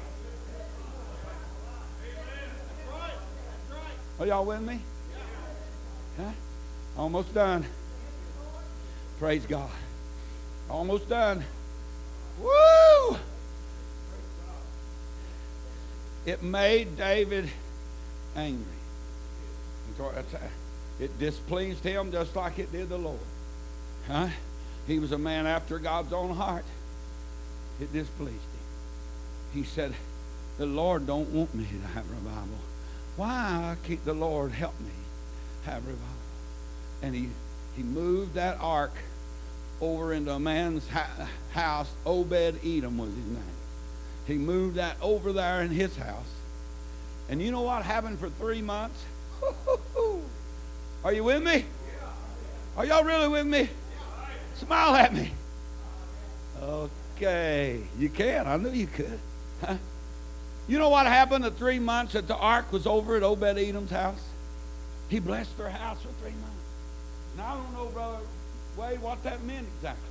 [4.18, 4.80] Are y'all with me?
[6.16, 6.30] Huh?
[6.96, 7.66] Almost done.
[9.20, 9.68] Praise God.
[10.70, 11.44] Almost done.
[12.40, 13.18] Woo!
[16.24, 17.50] It made David
[18.34, 18.64] angry.
[20.98, 23.20] It displeased him just like it did the Lord.
[24.06, 24.28] Huh?
[24.86, 26.64] He was a man after God's own heart.
[27.78, 29.52] It displeased him.
[29.52, 29.92] He said,
[30.56, 32.58] The Lord don't want me to have revival.
[33.16, 34.92] Why can't the Lord help me
[35.66, 36.06] have revival?
[37.02, 37.28] And he,
[37.76, 38.92] he moved that ark
[39.80, 40.86] over into a man's
[41.52, 41.88] house.
[42.04, 42.32] Obed
[42.64, 43.42] Edom was his name.
[44.26, 46.30] He moved that over there in his house.
[47.28, 49.02] And you know what happened for three months?
[51.04, 51.64] Are you with me?
[52.76, 53.68] Are y'all really with me?
[54.56, 55.32] Smile at me.
[56.62, 57.80] Okay.
[57.98, 58.46] You can.
[58.46, 59.18] I knew you could.
[59.64, 59.76] Huh?
[60.68, 63.90] You know what happened the three months that the ark was over at Obed Edom's
[63.90, 64.22] house?
[65.08, 66.56] He blessed their house for three months.
[67.36, 68.18] Now, I don't know, brother
[68.80, 70.08] Wade, what that meant exactly.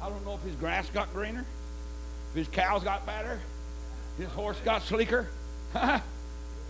[0.00, 1.44] I don't know if his grass got greener,
[2.30, 3.38] if his cows got better,
[4.16, 5.28] his horse got sleeker.
[5.74, 6.00] I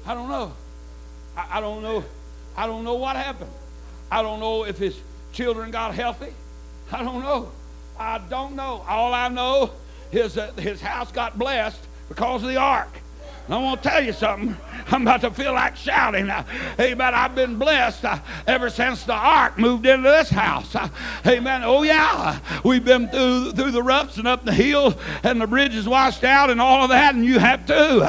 [0.04, 0.52] don't know.
[1.36, 2.04] I, I don't know.
[2.56, 3.52] I don't know what happened.
[4.10, 4.98] I don't know if his
[5.32, 6.32] children got healthy.
[6.90, 7.52] I don't know.
[7.98, 8.84] I don't know.
[8.88, 9.70] All I know
[10.10, 12.90] is that his house got blessed because of the ark.
[13.48, 14.56] I want to tell you something.
[14.88, 16.30] I'm about to feel like shouting.
[16.30, 16.44] Uh,
[16.78, 17.14] amen.
[17.14, 20.74] I've been blessed uh, ever since the ark moved into this house.
[20.74, 20.88] Uh,
[21.26, 21.62] amen.
[21.64, 22.38] Oh, yeah.
[22.64, 26.50] We've been through, through the roughs and up the hill, and the bridges washed out,
[26.50, 28.02] and all of that, and you have too.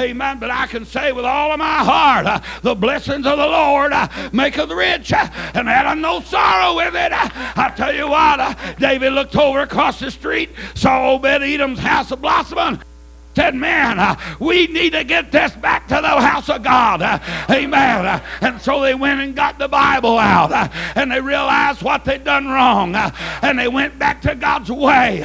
[0.00, 0.38] amen.
[0.38, 3.92] But I can say with all of my heart, the blessings of the Lord
[4.32, 7.12] make maketh rich, and had no sorrow with it.
[7.12, 12.22] I tell you what, David looked over across the street, saw Obed Edom's house of
[12.22, 12.80] blossoming
[13.38, 17.00] said, Man, uh, we need to get this back to the house of God.
[17.00, 18.04] Uh, amen.
[18.04, 20.50] Uh, and so they went and got the Bible out
[20.96, 25.22] and they realized what they'd done wrong and they went back to God's way.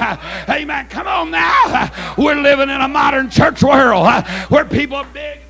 [0.47, 0.88] Amen.
[0.89, 2.13] Come on now.
[2.15, 4.08] we're living in a modern church world
[4.49, 5.42] where people are big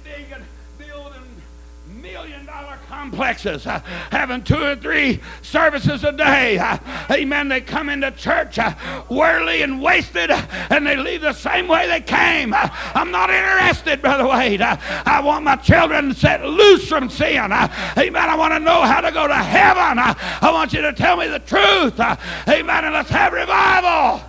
[3.03, 3.79] complexes, uh,
[4.11, 6.57] having two or three services a day.
[6.57, 6.77] Uh,
[7.11, 7.49] amen.
[7.49, 8.71] They come into church uh,
[9.09, 12.53] whirly and wasted, uh, and they leave the same way they came.
[12.53, 14.61] Uh, I'm not interested, Brother Wade.
[14.61, 17.51] Uh, I want my children set loose from sin.
[17.51, 18.15] amen.
[18.15, 19.99] I want to know how to go to heaven.
[19.99, 21.99] I want you to tell me the truth.
[21.99, 22.85] amen.
[22.85, 24.21] And let's have revival.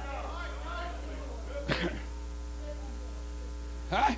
[3.90, 4.14] huh?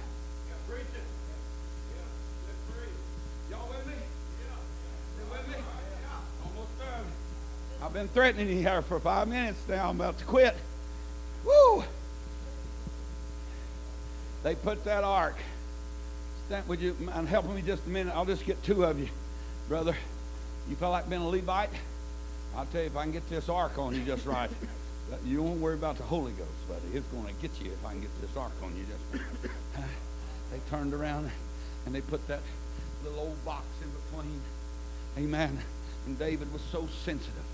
[7.97, 9.89] Been threatening you here for five minutes now.
[9.89, 10.55] I'm about to quit.
[11.47, 11.83] Woo!
[14.43, 15.37] They put that ark.
[16.47, 18.15] Stand, would you mind helping me just a minute?
[18.15, 19.09] I'll just get two of you,
[19.67, 19.97] brother.
[20.69, 21.71] You feel like being a Levite?
[22.55, 24.51] I'll tell you if I can get this ark on you just right.
[25.25, 26.99] you won't worry about the Holy Ghost, buddy.
[26.99, 29.25] It's going to get you if I can get this ark on you just
[29.75, 29.89] right.
[30.53, 31.31] they turned around
[31.87, 32.41] and they put that
[33.05, 34.41] little old box in between.
[35.17, 35.59] Amen.
[36.05, 37.46] And David was so sensitive.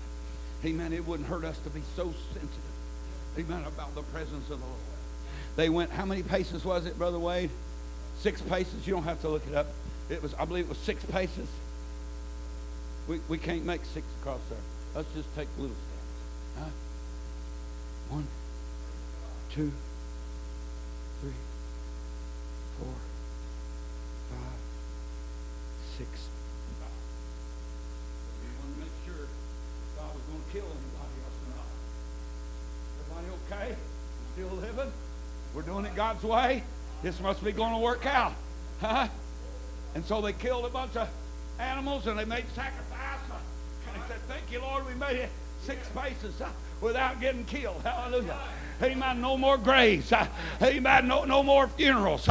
[0.65, 0.93] Amen.
[0.93, 2.49] It wouldn't hurt us to be so sensitive.
[3.37, 3.63] Amen.
[3.67, 4.79] About the presence of the Lord.
[5.55, 7.49] They went, how many paces was it, Brother Wade?
[8.19, 8.87] Six paces.
[8.87, 9.67] You don't have to look it up.
[10.09, 11.47] It was, I believe it was six paces.
[13.07, 14.59] We, we can't make six across there.
[14.95, 16.59] Let's just take little steps.
[16.59, 16.69] Huh?
[18.09, 18.27] One,
[19.51, 19.71] two,
[21.21, 21.31] three,
[22.79, 22.93] four,
[24.29, 24.59] five,
[25.97, 26.09] six.
[28.41, 29.29] We want to make sure if
[29.97, 31.69] God was going to kill anybody else or not.
[32.99, 33.75] Everybody okay?
[34.33, 34.91] Still living?
[35.53, 36.63] We're doing it God's way.
[37.03, 38.33] This must be going to work out.
[38.81, 39.07] Huh?
[39.95, 41.07] And so they killed a bunch of
[41.59, 43.19] animals and they made sacrifice.
[43.87, 45.29] And they said, Thank you, Lord, we made it
[45.61, 46.41] six paces
[46.81, 47.81] without getting killed.
[47.83, 48.37] Hallelujah.
[48.83, 49.21] Amen.
[49.21, 50.11] No more graves.
[50.61, 51.07] Amen.
[51.07, 52.27] No, no more funerals.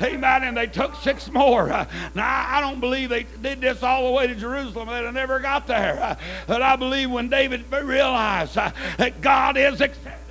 [0.00, 0.44] Amen.
[0.44, 1.66] And they took six more.
[2.14, 4.88] Now, I don't believe they did this all the way to Jerusalem.
[4.88, 6.16] They never got there.
[6.46, 10.25] But I believe when David realized that God is accepting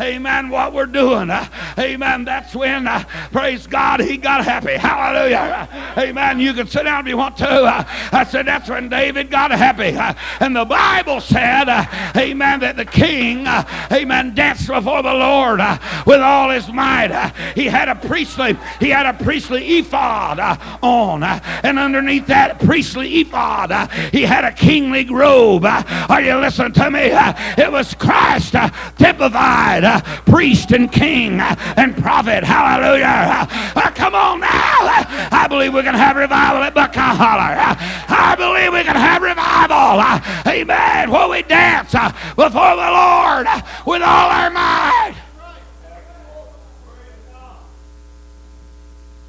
[0.00, 1.30] amen, what we're doing.
[1.30, 1.46] Uh,
[1.78, 2.24] amen.
[2.24, 4.72] That's when, uh, praise God, he got happy.
[4.72, 5.68] Hallelujah.
[5.98, 6.40] Amen.
[6.40, 7.48] You can sit down if you want to.
[7.48, 9.96] Uh, I said that's when David got happy.
[9.96, 11.84] Uh, and the Bible said, uh,
[12.16, 15.60] amen, that the king, uh, amen, danced before the Lord
[16.06, 17.32] with all his might.
[17.54, 20.38] he had a priestly, he had a priestly ephod
[20.82, 21.22] on.
[21.22, 25.64] and underneath that priestly ephod, he had a kingly robe.
[25.64, 27.00] are you listening to me?
[27.02, 28.54] it was Christ
[28.96, 32.44] typified Uh, priest and king uh, and prophet.
[32.44, 33.04] Hallelujah.
[33.06, 34.48] Uh, uh come on now.
[34.48, 37.76] I believe we can have revival at Buckeye Holler.
[38.08, 40.02] I believe we can have revival.
[40.50, 41.10] Amen.
[41.10, 43.46] Where we dance before the Lord
[43.86, 45.14] with all our might.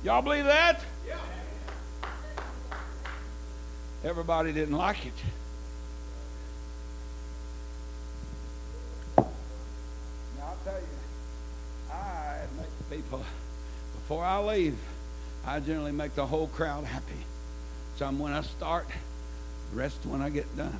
[0.04, 0.84] Y'all believe that?
[4.04, 5.14] Everybody didn't like it.
[12.95, 13.23] People,
[13.95, 14.77] before I leave,
[15.45, 17.25] I generally make the whole crowd happy.
[17.97, 18.87] Some when I start,
[19.71, 20.77] the rest when I get done.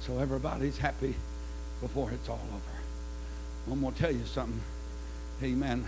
[0.00, 1.14] So everybody's happy
[1.80, 3.72] before it's all over.
[3.72, 4.60] I'm going to tell you something.
[5.42, 5.86] Amen.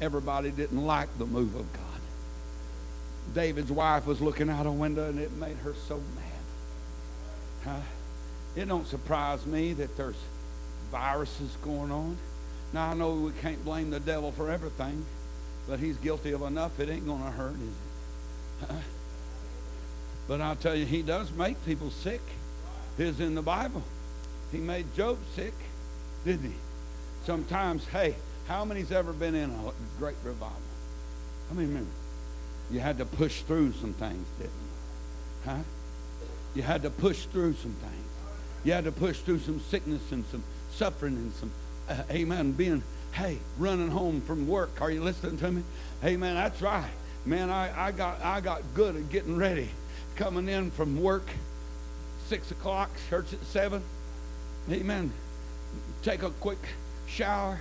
[0.00, 1.82] Everybody didn't like the move of God.
[3.34, 6.02] David's wife was looking out a window and it made her so
[7.64, 7.82] mad.
[8.54, 10.16] It don't surprise me that there's
[10.92, 12.18] viruses going on.
[12.74, 15.06] Now, I know we can't blame the devil for everything,
[15.68, 16.80] but he's guilty of enough.
[16.80, 18.76] It ain't going to hurt, is it?
[20.26, 22.20] but I'll tell you, he does make people sick.
[22.98, 23.84] It's in the Bible.
[24.50, 25.54] He made Job sick,
[26.24, 26.56] didn't he?
[27.24, 28.16] Sometimes, hey,
[28.48, 30.56] how many's ever been in a great revival?
[31.48, 31.90] How many remember?
[32.72, 35.50] You had to push through some things, didn't you?
[35.50, 35.58] Huh?
[36.56, 38.06] You had to push through some things.
[38.64, 41.52] You had to push through some sickness and some suffering and some
[41.88, 42.82] uh, amen, being,
[43.12, 44.80] hey, running home from work.
[44.80, 45.62] Are you listening to me?
[46.04, 46.34] Amen.
[46.34, 46.90] That's right.
[47.26, 49.70] Man, I, I got I got good at getting ready.
[50.16, 51.26] Coming in from work,
[52.26, 53.82] six o'clock, church at seven.
[54.70, 55.12] Amen.
[56.02, 56.58] Take a quick
[57.06, 57.60] shower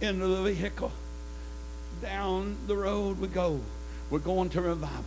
[0.00, 0.92] into the vehicle.
[2.00, 3.60] Down the road we go.
[4.10, 5.04] We're going to revival.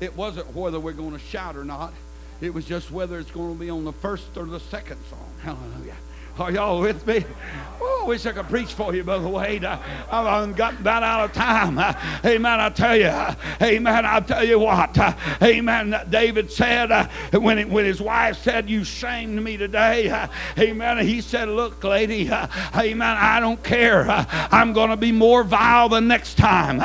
[0.00, 1.92] It wasn't whether we're going to shout or not.
[2.40, 5.30] It was just whether it's going to be on the first or the second song.
[5.40, 5.96] Hallelujah.
[6.36, 7.24] Are y'all with me?
[7.80, 9.64] Oh, I wish I could preach for you, Brother Wade.
[9.64, 9.78] I,
[10.10, 11.78] I've gotten about out of time.
[11.78, 11.92] Uh,
[12.24, 12.60] amen.
[12.60, 13.06] I tell you.
[13.06, 14.04] Uh, amen.
[14.04, 14.96] I tell you what.
[14.98, 15.12] Uh,
[15.42, 15.94] amen.
[16.10, 20.28] David said when, when his wife said, You shamed me today.
[20.58, 21.06] Amen.
[21.06, 22.30] He said, Look, lady.
[22.30, 23.02] Amen.
[23.02, 24.04] I don't care.
[24.08, 26.80] I'm going to be more vile the next time.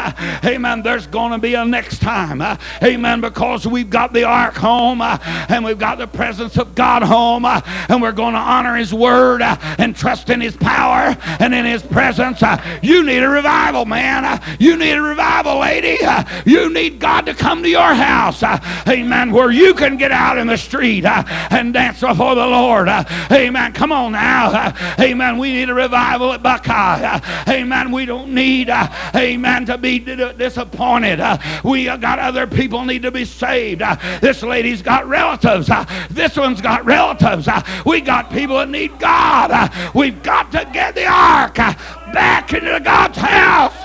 [0.45, 0.83] Amen.
[0.83, 2.41] There's going to be a next time.
[2.83, 3.21] Amen.
[3.21, 8.01] Because we've got the ark home and we've got the presence of God home and
[8.01, 11.65] we're going to honor his word word uh, and trust in his power and in
[11.65, 12.43] his presence.
[12.43, 14.25] Uh, you need a revival, man.
[14.25, 15.97] Uh, you need a revival, lady.
[16.03, 18.43] Uh, you need God to come to your house.
[18.43, 19.31] Uh, amen.
[19.31, 22.87] Where you can get out in the street uh, and dance before the Lord.
[23.31, 23.73] Amen.
[23.73, 24.73] Come on now.
[24.99, 25.37] Amen.
[25.37, 27.19] We need a revival at Buckeye.
[27.47, 27.91] Amen.
[27.91, 31.19] We don't need, amen, to be disappointed.
[31.63, 33.81] We got other people need to be saved.
[34.21, 35.69] This lady's got relatives.
[36.09, 37.47] This one's got relatives.
[37.85, 39.28] We got people that need God.
[39.29, 39.93] God.
[39.93, 43.75] We've got to get the ark back into God's house.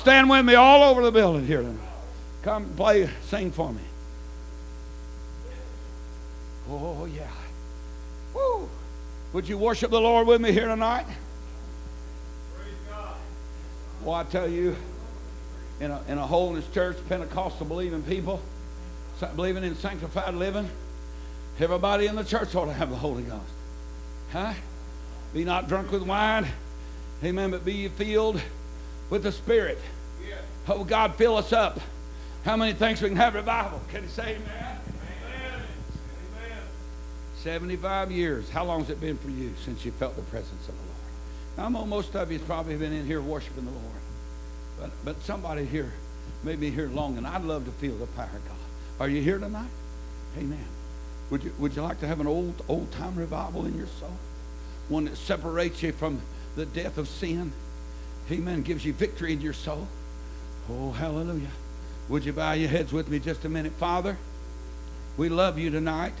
[0.00, 1.64] Stand with me all over the building here.
[2.42, 3.80] Come play, sing for me.
[6.68, 7.30] Oh, yeah.
[8.34, 8.68] Woo.
[9.32, 11.06] Would you worship the Lord with me here tonight?
[14.02, 14.76] Well, I tell you,
[15.80, 18.40] in a, in a holiness church, Pentecostal believing people,
[19.34, 20.68] believing in sanctified living,
[21.58, 23.53] everybody in the church ought to have the Holy Ghost.
[24.34, 24.52] Huh?
[25.32, 26.46] Be not drunk with wine.
[27.22, 27.52] Amen.
[27.52, 28.42] But be filled
[29.08, 29.78] with the Spirit.
[30.28, 30.34] Yeah.
[30.66, 31.78] Oh, God, fill us up.
[32.44, 33.80] How many thinks we can have revival?
[33.90, 34.78] Can you say amen?
[35.28, 35.62] amen?
[36.36, 36.58] Amen.
[37.36, 38.50] 75 years.
[38.50, 41.68] How long has it been for you since you felt the presence of the Lord?
[41.68, 43.84] I know most of you's probably been in here worshiping the Lord.
[44.80, 45.92] But, but somebody here
[46.42, 48.56] may be here long, and I'd love to feel the power of God.
[48.98, 49.70] Are you here tonight?
[50.36, 50.66] Amen.
[51.30, 54.16] Would you, would you like to have an old, old time revival in your soul?
[54.88, 56.20] One that separates you from
[56.56, 57.52] the death of sin?
[58.30, 58.62] Amen.
[58.62, 59.86] Gives you victory in your soul.
[60.70, 61.48] Oh, hallelujah.
[62.08, 63.72] Would you bow your heads with me just a minute?
[63.72, 64.18] Father,
[65.16, 66.14] we love you tonight.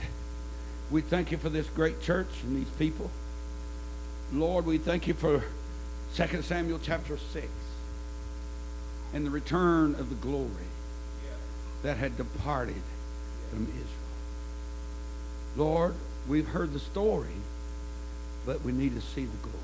[0.90, 3.10] We thank you for this great church and these people.
[4.32, 5.44] Lord, we thank you for
[6.16, 7.46] 2 Samuel chapter 6
[9.12, 10.50] and the return of the glory
[11.82, 12.82] that had departed
[13.50, 14.03] from Israel.
[15.56, 15.94] Lord,
[16.28, 17.28] we've heard the story,
[18.44, 19.58] but we need to see the glory.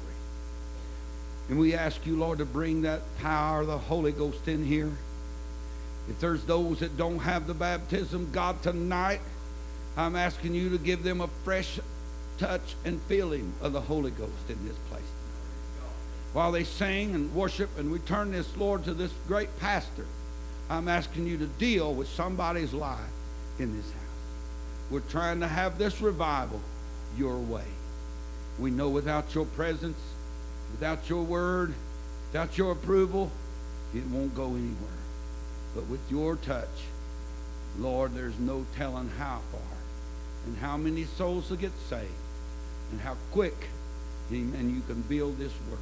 [1.49, 4.93] And we ask you, Lord, to bring that power of the Holy Ghost in here.
[6.09, 9.21] If there's those that don't have the baptism, God, tonight,
[9.97, 11.81] I'm asking you to give them a fresh
[12.39, 15.03] touch and feeling of the Holy Ghost in this place.
[16.33, 20.07] While they sing and worship and we turn this, Lord, to this great pastor,
[20.69, 23.01] I'm asking you to deal with somebody's life
[23.59, 24.00] in this house.
[24.91, 26.61] We're trying to have this revival
[27.17, 27.65] your way.
[28.59, 29.99] We know without your presence,
[30.73, 31.75] without your word,
[32.33, 33.31] without your approval,
[33.95, 35.01] it won't go anywhere.
[35.75, 36.69] But with your touch,
[37.79, 39.61] Lord, there's no telling how far
[40.47, 42.11] and how many souls will get saved
[42.91, 43.69] and how quick,
[44.33, 45.79] amen, you can build this work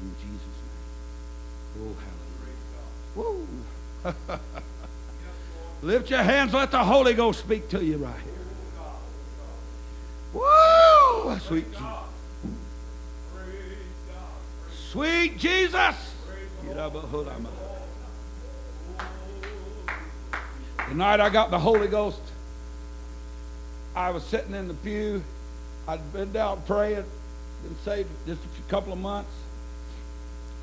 [0.00, 0.60] in Jesus'
[1.76, 1.88] name.
[1.88, 1.96] Oh,
[3.16, 3.46] hallelujah.
[4.26, 4.38] Woo.
[5.82, 8.32] Lift your hands, let the Holy Ghost speak to you right here.
[10.34, 11.38] Woo!
[11.40, 11.86] Sweet Jesus.
[14.90, 16.14] Sweet Jesus.
[20.88, 22.20] Tonight I got the Holy Ghost.
[23.94, 25.22] I was sitting in the pew.
[25.88, 27.04] I'd been down praying,
[27.62, 29.32] been saved just a couple of months.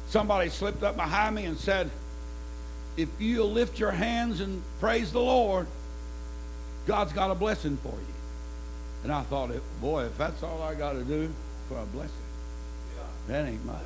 [0.10, 1.90] Somebody slipped up behind me and said,
[2.98, 5.68] If you'll lift your hands and praise the Lord,
[6.88, 8.14] God's got a blessing for you.
[9.04, 11.32] And I thought, boy, if that's all I got to do
[11.70, 12.16] for a blessing,
[13.28, 13.84] that ain't much.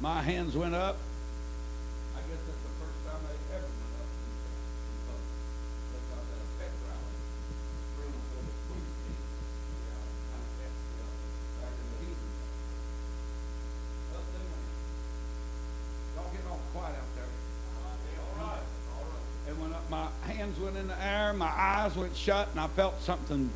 [0.00, 0.96] My hands went up.
[2.16, 4.08] I guess that's the first time they ever went up.
[16.16, 17.24] Y'all get all quiet out there.
[19.48, 23.00] And when my hands went in the air, my eyes went shut, and I felt
[23.02, 23.50] something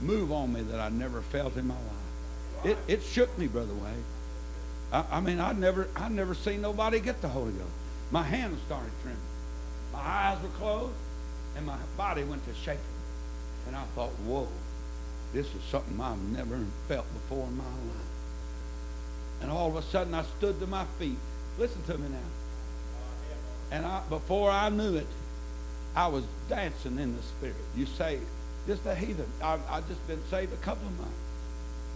[0.00, 2.64] move on me that I never felt in my life.
[2.64, 4.04] It, it shook me, Brother Wade.
[4.92, 7.70] I, I mean, I'd never, I'd never seen nobody get the Holy Ghost.
[8.10, 9.24] My hands started trembling.
[9.92, 10.94] My eyes were closed,
[11.56, 12.80] and my body went to shaking.
[13.66, 14.48] And I thought, whoa,
[15.32, 16.58] this is something I've never
[16.88, 18.08] felt before in my life.
[19.42, 21.18] And all of a sudden, I stood to my feet.
[21.58, 22.18] Listen to me now.
[23.70, 25.06] And I, before I knew it,
[25.94, 27.56] I was dancing in the spirit.
[27.76, 28.18] You say,
[28.66, 29.26] just a heathen.
[29.42, 31.14] I, I just been saved a couple of months.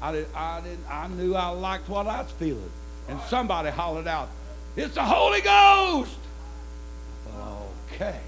[0.01, 2.71] I did, I did, I knew I liked what I was feeling,
[3.09, 4.29] and somebody hollered out,
[4.77, 6.17] "It's the Holy Ghost!"
[7.93, 8.21] Okay.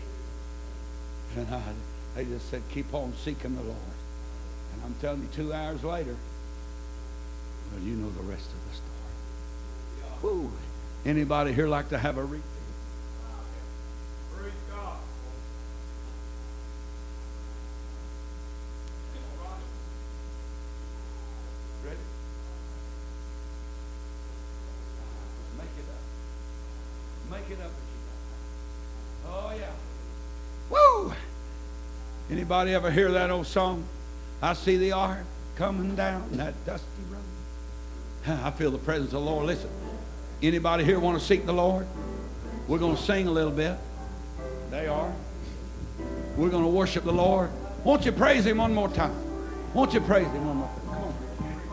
[1.37, 1.61] And I,
[2.17, 3.77] they just said, "Keep on seeking the Lord."
[4.75, 6.17] And I'm telling you, two hours later,
[7.73, 10.49] well, you know the rest of the story.
[11.07, 12.43] Anybody here like to have a refill?
[21.85, 21.97] Ready?
[27.31, 27.71] Make it it up.
[29.27, 29.71] Oh yeah.
[30.71, 31.13] Woo!
[32.31, 33.85] Anybody ever hear that old song?
[34.41, 35.25] I see the ark
[35.57, 38.39] coming down that dusty road.
[38.45, 39.47] I feel the presence of the Lord.
[39.47, 39.71] Listen,
[40.43, 41.87] anybody here want to seek the Lord?
[42.69, 43.77] We're going to sing a little bit.
[44.71, 45.13] They are.
[46.37, 47.51] We're going to worship the Lord.
[47.83, 49.15] Won't you praise Him one more time?
[49.75, 50.80] Won't you praise Him one more time?